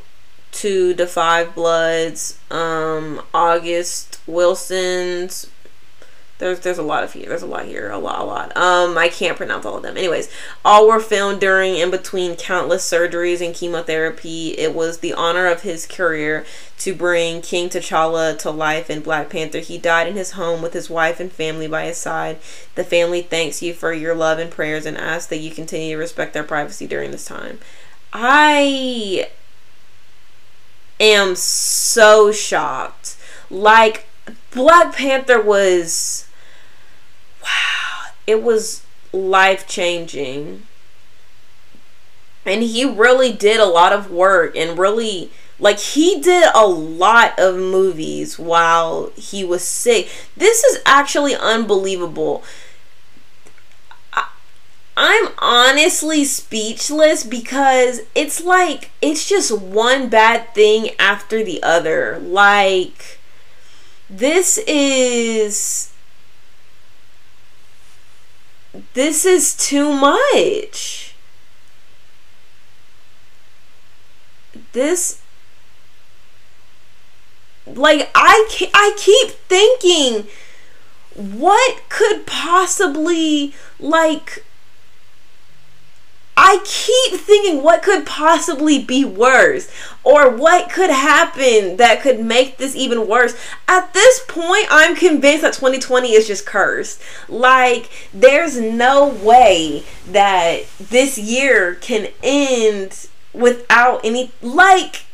to 0.51 0.95
the 0.95 1.07
Five 1.07 1.55
Bloods, 1.55 2.39
um, 2.51 3.23
August 3.33 4.21
Wilson's. 4.27 5.51
There's 6.39 6.61
there's 6.61 6.79
a 6.79 6.83
lot 6.83 7.03
of 7.03 7.13
here. 7.15 7.29
There's 7.29 7.43
a 7.43 7.47
lot 7.47 7.65
here. 7.65 7.91
A 7.91 7.99
lot, 7.99 8.21
a 8.21 8.25
lot. 8.25 8.57
Um, 8.57 8.97
I 8.97 9.09
can't 9.09 9.37
pronounce 9.37 9.67
all 9.67 9.77
of 9.77 9.83
them. 9.83 9.97
Anyways, 9.97 10.31
all 10.65 10.87
were 10.87 11.01
filmed 11.01 11.41
during 11.41 11.81
and 11.81 11.91
between 11.91 12.37
countless 12.37 12.89
surgeries 12.89 13.45
and 13.45 13.55
chemotherapy. 13.55 14.51
It 14.57 14.73
was 14.73 14.99
the 14.99 15.15
honor 15.15 15.47
of 15.49 15.63
his 15.63 15.85
career 15.85 16.47
to 16.79 16.95
bring 16.95 17.43
King 17.43 17.69
T'Challa 17.69 18.39
to 18.39 18.51
life 18.53 18.89
in 18.89 19.01
Black 19.01 19.31
Panther. 19.31 19.59
He 19.59 19.79
died 19.79 20.07
in 20.07 20.15
his 20.15 20.33
home 20.33 20.63
with 20.63 20.75
his 20.75 20.89
wife 20.89 21.19
and 21.19 21.33
family 21.33 21.67
by 21.67 21.87
his 21.87 21.99
side. 21.99 22.39
The 22.77 22.85
family 22.85 23.21
thanks 23.21 23.61
you 23.61 23.75
for 23.75 23.93
your 23.93 24.15
love 24.15 24.39
and 24.39 24.51
prayers 24.51 24.87
and 24.87 24.97
asks 24.97 25.27
that 25.27 25.39
you 25.39 25.51
continue 25.51 25.97
to 25.97 26.01
respect 26.01 26.35
their 26.35 26.45
privacy 26.45 26.87
during 26.87 27.11
this 27.11 27.25
time. 27.25 27.59
I 28.13 29.29
am 31.01 31.35
so 31.35 32.31
shocked. 32.31 33.17
Like 33.51 34.07
Black 34.53 34.95
Panther 34.95 35.41
was 35.41 36.28
wow, 37.49 38.11
it 38.27 38.43
was 38.43 38.83
life 39.13 39.67
changing. 39.67 40.63
And 42.45 42.63
he 42.63 42.85
really 42.85 43.33
did 43.33 43.61
a 43.61 43.67
lot 43.67 43.93
of 43.93 44.11
work 44.11 44.57
and 44.57 44.79
really 44.79 45.31
like 45.61 45.79
he 45.79 46.21
did 46.21 46.51
a 46.55 46.67
lot 46.67 47.39
of 47.39 47.57
movies 47.57 48.39
while 48.39 49.11
he 49.17 49.45
was 49.45 49.67
sick. 49.67 50.09
This 50.37 50.63
is 50.65 50.81
actually 50.87 51.35
unbelievable. 51.35 52.45
I'm 55.01 55.29
honestly 55.39 56.25
speechless 56.25 57.23
because 57.23 58.01
it's 58.17 58.43
like 58.43 58.91
it's 59.01 59.29
just 59.29 59.57
one 59.57 60.09
bad 60.09 60.55
thing 60.55 60.91
after 60.99 61.45
the 61.45 61.63
other. 61.63 62.19
Like 62.19 63.21
this 64.11 64.59
is 64.67 65.93
this 68.95 69.25
is 69.25 69.55
too 69.55 69.93
much. 69.93 71.15
This 74.73 75.21
like 77.67 78.11
I 78.15 78.69
I 78.75 78.93
keep 78.97 79.31
thinking 79.49 80.27
what 81.15 81.89
could 81.89 82.27
possibly 82.27 83.55
like 83.79 84.45
I 86.41 86.61
keep 86.65 87.21
thinking 87.21 87.65
what 87.65 87.83
could 87.83 88.07
possibly 88.07 88.79
be 88.79 89.05
worse 89.05 89.69
or 90.05 90.31
what 90.31 90.71
could 90.71 90.89
happen 90.89 91.79
that 91.79 92.01
could 92.01 92.21
make 92.21 92.59
this 92.59 92.77
even 92.77 93.09
worse. 93.09 93.35
At 93.67 93.93
this 93.93 94.21
point, 94.29 94.67
I'm 94.71 94.95
convinced 94.95 95.43
that 95.43 95.55
2020 95.55 96.13
is 96.13 96.29
just 96.29 96.47
cursed. 96.47 97.03
Like, 97.29 97.91
there's 98.15 98.57
no 98.57 99.09
way 99.09 99.83
that 100.07 100.61
this 100.79 101.19
year 101.19 101.75
can 101.75 102.13
end 102.23 103.09
without 103.35 104.05
any. 104.05 104.31
Like, 104.41 105.07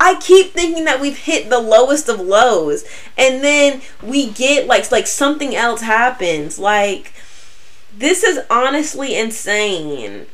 I 0.00 0.14
keep 0.14 0.52
thinking 0.52 0.86
that 0.86 0.98
we've 0.98 1.18
hit 1.18 1.50
the 1.50 1.60
lowest 1.60 2.08
of 2.08 2.20
lows 2.20 2.84
and 3.18 3.44
then 3.44 3.82
we 4.02 4.30
get 4.30 4.66
like 4.66 4.90
like 4.90 5.06
something 5.06 5.54
else 5.54 5.82
happens. 5.82 6.58
Like 6.58 7.12
this 7.94 8.24
is 8.24 8.40
honestly 8.48 9.14
insane. 9.14 10.24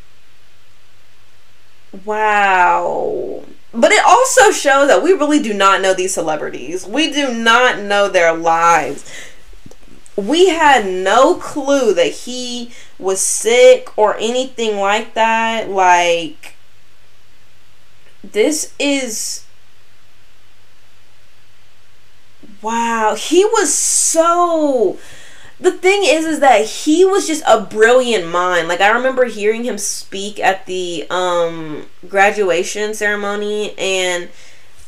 Wow. 2.04 3.44
But 3.72 3.92
it 3.92 4.04
also 4.04 4.50
shows 4.50 4.88
that 4.88 5.02
we 5.02 5.12
really 5.12 5.42
do 5.42 5.52
not 5.52 5.80
know 5.80 5.94
these 5.94 6.14
celebrities. 6.14 6.86
We 6.86 7.12
do 7.12 7.32
not 7.32 7.80
know 7.80 8.08
their 8.08 8.34
lives. 8.34 9.10
We 10.16 10.48
had 10.48 10.86
no 10.86 11.34
clue 11.34 11.92
that 11.92 12.12
he 12.12 12.72
was 12.98 13.20
sick 13.20 13.96
or 13.98 14.16
anything 14.16 14.78
like 14.78 15.12
that. 15.14 15.68
Like, 15.68 16.54
this 18.24 18.72
is. 18.78 19.44
Wow. 22.62 23.14
He 23.14 23.44
was 23.44 23.74
so 23.74 24.98
the 25.58 25.72
thing 25.72 26.02
is 26.04 26.24
is 26.24 26.40
that 26.40 26.64
he 26.66 27.04
was 27.04 27.26
just 27.26 27.42
a 27.46 27.60
brilliant 27.60 28.28
mind. 28.28 28.68
Like 28.68 28.80
i 28.80 28.90
remember 28.90 29.24
hearing 29.24 29.64
him 29.64 29.78
speak 29.78 30.38
at 30.38 30.66
the 30.66 31.06
um 31.10 31.86
graduation 32.08 32.94
ceremony 32.94 33.76
and 33.78 34.28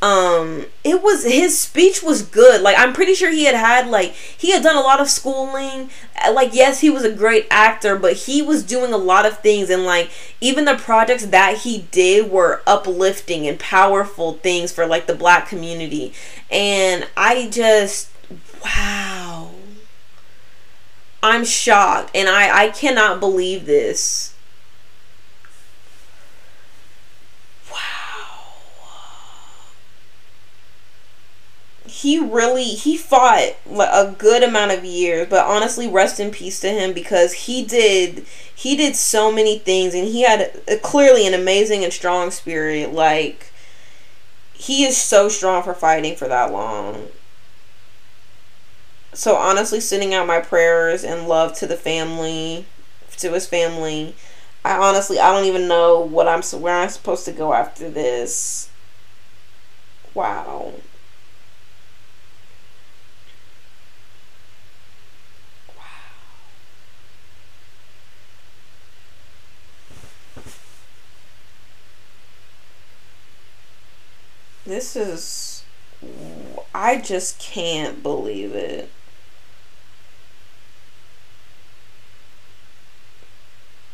um 0.01 0.67
it 0.85 1.03
was 1.03 1.25
his 1.25 1.59
speech 1.59 2.03
was 2.03 2.23
good. 2.23 2.61
Like 2.61 2.79
i'm 2.79 2.93
pretty 2.93 3.15
sure 3.15 3.31
he 3.31 3.45
had 3.45 3.55
had 3.55 3.89
like 3.89 4.13
he 4.13 4.53
had 4.53 4.63
done 4.63 4.77
a 4.77 4.81
lot 4.81 5.01
of 5.01 5.09
schooling. 5.09 5.89
Like 6.31 6.53
yes 6.53 6.81
he 6.81 6.91
was 6.91 7.05
a 7.05 7.13
great 7.15 7.47
actor 7.51 7.97
but 7.97 8.13
he 8.13 8.43
was 8.43 8.63
doing 8.63 8.93
a 8.93 8.99
lot 8.99 9.25
of 9.25 9.39
things 9.39 9.71
and 9.71 9.85
like 9.85 10.11
even 10.41 10.67
the 10.67 10.77
projects 10.77 11.27
that 11.27 11.59
he 11.59 11.87
did 11.91 12.31
were 12.31 12.63
uplifting 12.67 13.47
and 13.49 13.59
powerful 13.59 14.35
things 14.35 14.71
for 14.71 14.87
like 14.87 15.07
the 15.07 15.15
black 15.15 15.49
community. 15.49 16.13
And 16.51 17.09
i 17.17 17.49
just 17.49 18.11
wow 18.63 19.48
I'm 21.23 21.45
shocked 21.45 22.11
and 22.15 22.29
I, 22.29 22.65
I 22.65 22.69
cannot 22.69 23.21
believe 23.21 23.67
this. 23.67 24.35
Wow. 27.71 27.77
He 31.87 32.19
really 32.21 32.65
he 32.65 32.97
fought 32.97 33.57
a 33.69 34.15
good 34.17 34.45
amount 34.45 34.71
of 34.71 34.85
years, 34.85 35.27
but 35.29 35.45
honestly 35.45 35.89
rest 35.89 36.21
in 36.21 36.31
peace 36.31 36.61
to 36.61 36.71
him 36.71 36.93
because 36.93 37.33
he 37.33 37.65
did 37.65 38.25
he 38.55 38.77
did 38.77 38.95
so 38.95 39.33
many 39.33 39.59
things 39.59 39.95
and 39.95 40.07
he 40.07 40.23
had 40.23 40.61
a, 40.69 40.77
clearly 40.77 41.27
an 41.27 41.35
amazing 41.35 41.83
and 41.83 41.93
strong 41.93 42.31
spirit 42.31 42.93
like 42.93 43.53
he 44.53 44.85
is 44.85 44.97
so 44.97 45.29
strong 45.29 45.63
for 45.63 45.75
fighting 45.75 46.17
for 46.17 46.29
that 46.29 46.53
long 46.53 47.09
so 49.13 49.37
honestly 49.37 49.81
sending 49.81 50.15
out 50.15 50.27
my 50.27 50.41
prayers 50.41 51.05
and 51.05 51.29
love 51.29 51.55
to 51.55 51.67
the 51.67 51.77
family 51.77 52.67
to 53.17 53.33
his 53.33 53.47
family 53.47 54.15
i 54.65 54.77
honestly 54.77 55.19
i 55.19 55.33
don't 55.33 55.47
even 55.47 55.67
know 55.69 56.01
what 56.01 56.29
i'm 56.29 56.43
where 56.61 56.77
i'm 56.77 56.89
supposed 56.89 57.25
to 57.25 57.33
go 57.33 57.53
after 57.53 57.91
this 57.91 58.71
wow 60.15 60.73
Wow. 65.77 65.85
This 74.67 74.95
is. 74.97 75.65
I 76.75 76.97
just 77.01 77.39
can't 77.39 78.03
believe 78.03 78.53
it. 78.55 78.91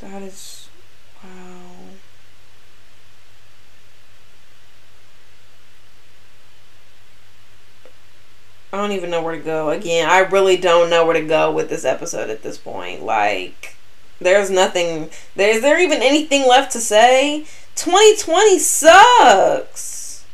That 0.04 0.20
is... 0.20 0.68
Wow. 1.22 1.30
I 8.70 8.76
don't 8.76 8.92
even 8.92 9.10
know 9.10 9.22
where 9.22 9.34
to 9.34 9.42
go. 9.42 9.70
Again, 9.70 10.08
I 10.10 10.18
really 10.18 10.58
don't 10.58 10.90
know 10.90 11.06
where 11.06 11.14
to 11.18 11.26
go 11.26 11.50
with 11.50 11.70
this 11.70 11.86
episode 11.86 12.28
at 12.28 12.42
this 12.42 12.58
point. 12.58 13.02
Like, 13.02 13.76
there's 14.20 14.50
nothing. 14.50 15.08
There, 15.36 15.48
is 15.48 15.62
there 15.62 15.80
even 15.80 16.02
anything 16.02 16.46
left 16.46 16.72
to 16.72 16.80
say? 16.80 17.46
2020 17.74 18.58
sucks. 18.58 20.26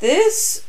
This 0.00 0.65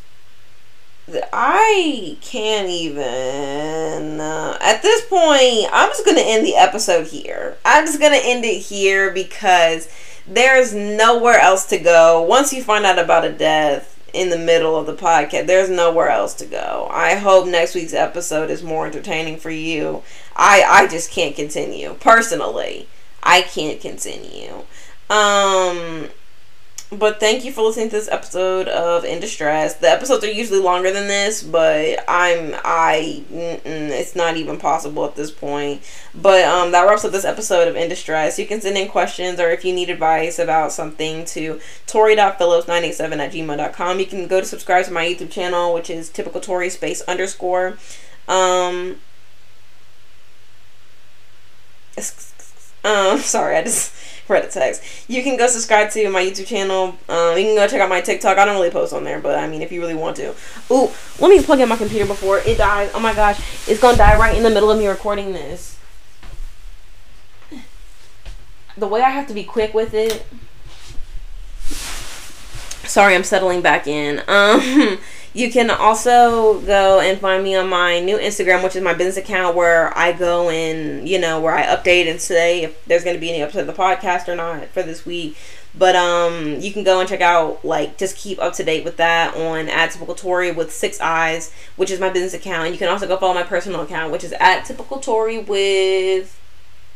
I 1.32 2.18
can't 2.22 2.70
even. 2.70 4.20
Uh, 4.20 4.58
at 4.60 4.82
this 4.82 5.06
point, 5.06 5.70
I'm 5.72 5.90
just 5.90 6.06
going 6.06 6.18
to 6.18 6.24
end 6.24 6.46
the 6.46 6.56
episode 6.56 7.08
here. 7.08 7.58
I'm 7.64 7.86
just 7.86 8.00
going 8.00 8.12
to 8.12 8.26
end 8.26 8.44
it 8.44 8.60
here 8.64 9.12
because 9.12 9.88
there's 10.28 10.74
nowhere 10.74 11.40
else 11.40 11.66
to 11.68 11.78
go. 11.78 12.22
Once 12.22 12.52
you 12.52 12.62
find 12.62 12.86
out 12.86 13.00
about 13.00 13.24
a 13.24 13.32
death 13.32 13.94
in 14.14 14.30
the 14.30 14.38
middle 14.38 14.76
of 14.76 14.86
the 14.86 14.96
podcast, 14.96 15.48
there's 15.48 15.70
nowhere 15.70 16.10
else 16.10 16.34
to 16.36 16.46
go. 16.46 16.90
I 16.92 17.16
hope 17.16 17.48
next 17.48 17.76
week's 17.76 17.94
episode 17.94 18.50
is 18.50 18.62
more 18.64 18.86
entertaining 18.86 19.38
for 19.38 19.52
you. 19.52 20.04
I 20.36 20.64
I 20.68 20.88
just 20.88 21.12
can't 21.12 21.36
continue. 21.36 21.94
Personally, 22.00 22.88
I 23.24 23.42
can't 23.42 23.80
continue. 23.80 24.64
Um 25.10 26.10
but 26.92 27.20
thank 27.20 27.44
you 27.44 27.52
for 27.52 27.64
listening 27.64 27.90
to 27.90 27.98
this 27.98 28.08
episode 28.08 28.70
of 28.70 29.04
In 29.04 29.20
Distress. 29.20 29.76
The 29.76 29.90
episodes 29.90 30.24
are 30.24 30.32
usually 30.32 30.62
longer 30.62 30.90
than 30.92 31.08
this, 31.08 31.44
but 31.44 32.00
I'm 32.08 32.56
I 32.64 33.24
it's 33.30 34.16
not 34.16 34.38
even 34.38 34.58
possible 34.58 35.04
at 35.06 35.16
this 35.16 35.30
point. 35.30 35.82
But 36.16 36.46
um, 36.46 36.72
that 36.72 36.88
wraps 36.88 37.04
up 37.04 37.12
this 37.12 37.26
episode 37.26 37.68
of 37.68 37.76
In 37.76 37.90
Distress. 37.90 38.40
You 38.40 38.48
can 38.48 38.62
send 38.62 38.78
in 38.78 38.88
questions 38.88 39.38
or 39.40 39.50
if 39.50 39.66
you 39.66 39.74
need 39.74 39.90
advice 39.90 40.40
about 40.40 40.72
something 40.72 41.26
to 41.26 41.60
tori.phillips987 41.88 43.18
at 43.18 43.34
gmail.com. 43.34 44.00
You 44.00 44.06
can 44.06 44.28
go 44.28 44.40
to 44.40 44.46
subscribe 44.46 44.86
to 44.86 44.92
my 44.92 45.06
YouTube 45.06 45.30
channel, 45.32 45.74
which 45.74 45.90
is 45.90 46.08
typical 46.08 46.40
Tori 46.40 46.70
space 46.70 47.02
underscore. 47.02 47.78
Um, 48.30 48.98
um, 52.84 53.20
sorry, 53.20 53.56
I 53.56 53.64
just 53.64 53.94
read 54.30 54.46
a 54.46 54.48
text. 54.48 54.84
You 55.10 55.24
can 55.24 55.38
go 55.38 55.48
subscribe 55.48 55.92
to 55.92 56.10
my 56.10 56.24
YouTube 56.24 56.48
channel. 56.48 56.98
Um, 57.10 57.38
you 57.38 57.44
can 57.46 57.56
go 57.56 57.68
check 57.68 57.82
out 57.82 57.90
my 57.90 58.02
TikTok. 58.02 58.38
I 58.38 58.46
don't 58.46 58.56
really 58.56 58.70
post 58.70 58.94
on 58.94 59.04
there, 59.04 59.20
but 59.20 59.38
I 59.38 59.48
mean, 59.48 59.62
if 59.62 59.72
you 59.72 59.80
really 59.82 59.96
want 59.96 60.18
to. 60.18 60.34
Ooh, 60.72 60.92
let 61.20 61.30
me 61.30 61.42
plug 61.42 61.60
in 61.60 61.70
my 61.70 61.78
computer 61.78 62.06
before 62.06 62.40
it 62.40 62.58
dies. 62.58 62.92
Oh 62.94 63.00
my 63.00 63.14
gosh, 63.14 63.40
it's 63.68 63.82
gonna 63.82 63.98
die 63.98 64.18
right 64.18 64.36
in 64.36 64.44
the 64.44 64.50
middle 64.50 64.72
of 64.72 64.78
me 64.78 64.88
recording 64.88 65.34
this. 65.34 65.78
The 68.78 68.88
way 68.88 69.02
I 69.02 69.10
have 69.10 69.28
to 69.28 69.34
be 69.34 69.44
quick 69.44 69.74
with 69.74 69.94
it. 69.94 70.26
Sorry, 72.88 73.16
I'm 73.16 73.24
settling 73.24 73.62
back 73.62 73.88
in. 73.88 74.22
Um. 74.28 75.00
You 75.34 75.52
can 75.52 75.70
also 75.70 76.62
go 76.62 77.00
and 77.00 77.20
find 77.20 77.44
me 77.44 77.56
on 77.56 77.70
my 77.70 78.00
new 78.00 78.18
Instagram, 78.18 78.64
which 78.64 78.76
is 78.76 78.84
my 78.84 78.94
business 78.94 79.18
account, 79.18 79.56
where 79.56 79.96
I 79.98 80.12
go 80.12 80.50
and 80.50 81.08
you 81.08 81.20
know 81.20 81.40
where 81.40 81.56
I 81.56 81.64
update 81.64 82.10
and 82.10 82.20
say 82.20 82.64
if 82.64 82.86
there's 82.86 83.04
going 83.04 83.16
to 83.16 83.20
be 83.20 83.30
any 83.30 83.42
episode 83.42 83.62
of 83.62 83.68
the 83.68 83.74
podcast 83.74 84.28
or 84.28 84.36
not 84.36 84.68
for 84.68 84.84
this 84.84 85.06
week. 85.06 85.38
But 85.78 85.96
um, 85.96 86.60
you 86.60 86.72
can 86.74 86.84
go 86.84 87.00
and 87.00 87.08
check 87.08 87.22
out 87.22 87.64
like 87.64 87.98
just 87.98 88.18
keep 88.18 88.40
up 88.40 88.54
to 88.54 88.64
date 88.64 88.84
with 88.84 88.98
that 88.98 89.36
on 89.36 89.70
at 89.70 89.92
typical 89.92 90.16
Tori 90.16 90.52
with 90.52 90.74
six 90.74 91.00
eyes, 91.00 91.54
which 91.76 91.92
is 91.92 92.00
my 92.00 92.10
business 92.10 92.34
account. 92.34 92.66
And 92.66 92.74
you 92.74 92.80
can 92.80 92.90
also 92.90 93.08
go 93.08 93.18
follow 93.18 93.36
my 93.36 93.44
personal 93.44 93.82
account, 93.82 94.12
which 94.12 94.24
is 94.24 94.34
at 94.40 94.66
typical 94.66 95.00
Tori 95.00 95.38
with 95.38 96.40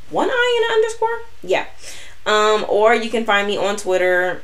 one 0.09 0.29
eye 0.29 0.59
and 0.61 0.71
an 0.71 0.75
underscore. 0.77 1.19
Yeah. 1.43 1.67
Um, 2.25 2.65
or 2.69 2.95
you 2.95 3.09
can 3.09 3.23
find 3.23 3.47
me 3.47 3.55
on 3.55 3.75
Twitter. 3.77 4.41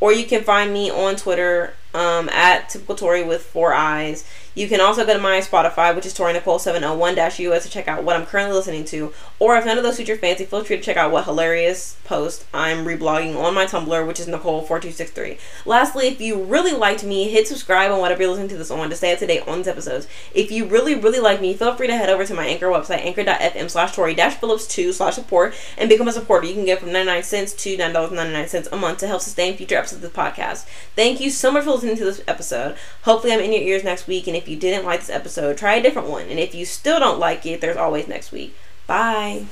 Or 0.00 0.12
you 0.12 0.26
can 0.26 0.42
find 0.42 0.72
me 0.72 0.90
on 0.90 1.16
Twitter 1.16 1.74
um, 1.94 2.28
at 2.30 2.68
typical 2.68 2.94
Tori 2.94 3.22
with 3.22 3.42
four 3.42 3.72
eyes. 3.72 4.24
You 4.54 4.68
can 4.68 4.80
also 4.80 5.06
go 5.06 5.14
to 5.14 5.18
my 5.18 5.40
Spotify, 5.40 5.94
which 5.94 6.06
is 6.06 6.14
Tori 6.14 6.32
Nicole 6.32 6.58
701-US 6.58 7.62
to 7.64 7.70
check 7.70 7.88
out 7.88 8.04
what 8.04 8.16
I'm 8.16 8.26
currently 8.26 8.54
listening 8.54 8.84
to. 8.86 9.12
Or 9.38 9.56
if 9.56 9.64
none 9.64 9.78
of 9.78 9.84
those 9.84 9.96
suit 9.96 10.08
your 10.08 10.16
fancy, 10.16 10.44
feel 10.44 10.64
free 10.64 10.76
to 10.76 10.82
check 10.82 10.96
out 10.96 11.10
what 11.10 11.24
hilarious 11.24 11.96
post 12.04 12.44
I'm 12.52 12.84
reblogging 12.84 13.36
on 13.36 13.54
my 13.54 13.66
Tumblr, 13.66 14.06
which 14.06 14.20
is 14.20 14.26
Nicole4263. 14.26 15.38
Lastly, 15.64 16.08
if 16.08 16.20
you 16.20 16.42
really 16.42 16.72
liked 16.72 17.04
me, 17.04 17.30
hit 17.30 17.48
subscribe 17.48 17.90
on 17.90 18.00
whatever 18.00 18.22
you're 18.22 18.30
listening 18.30 18.50
to 18.50 18.58
this 18.58 18.70
on 18.70 18.90
to 18.90 18.96
stay 18.96 19.12
up 19.12 19.18
to 19.20 19.26
date 19.26 19.46
on 19.48 19.58
these 19.58 19.68
episodes. 19.68 20.06
If 20.34 20.50
you 20.50 20.66
really, 20.66 20.94
really 20.94 21.20
like 21.20 21.40
me, 21.40 21.54
feel 21.54 21.74
free 21.74 21.86
to 21.86 21.96
head 21.96 22.10
over 22.10 22.24
to 22.24 22.34
my 22.34 22.46
Anchor 22.46 22.66
website, 22.66 23.04
anchor.fm 23.04 23.70
slash 23.70 23.94
Tori 23.94 24.14
Phillips 24.14 24.66
2 24.68 24.92
slash 24.92 25.14
support 25.14 25.54
and 25.78 25.88
become 25.88 26.08
a 26.08 26.12
supporter. 26.12 26.46
You 26.46 26.54
can 26.54 26.64
get 26.64 26.80
from 26.80 26.92
99 26.92 27.22
cents 27.22 27.52
to 27.54 27.76
$9.99 27.76 28.72
a 28.72 28.76
month 28.76 28.98
to 28.98 29.06
help 29.06 29.22
sustain 29.22 29.56
future 29.56 29.76
episodes 29.76 30.04
of 30.04 30.12
the 30.12 30.20
podcast. 30.20 30.66
Thank 30.94 31.20
you 31.20 31.30
so 31.30 31.50
much 31.50 31.64
for 31.64 31.70
listening 31.70 31.96
to 31.96 32.04
this 32.04 32.22
episode. 32.28 32.76
Hopefully 33.02 33.32
I'm 33.32 33.40
in 33.40 33.52
your 33.52 33.62
ears 33.62 33.84
next 33.84 34.06
week 34.06 34.26
and 34.26 34.41
if 34.42 34.48
you 34.48 34.56
didn't 34.56 34.84
like 34.84 35.00
this 35.00 35.10
episode, 35.10 35.56
try 35.56 35.76
a 35.76 35.82
different 35.82 36.08
one. 36.08 36.26
And 36.28 36.38
if 36.38 36.54
you 36.54 36.64
still 36.64 36.98
don't 36.98 37.20
like 37.20 37.46
it, 37.46 37.60
there's 37.60 37.76
always 37.76 38.08
next 38.08 38.32
week. 38.32 38.56
Bye. 38.86 39.46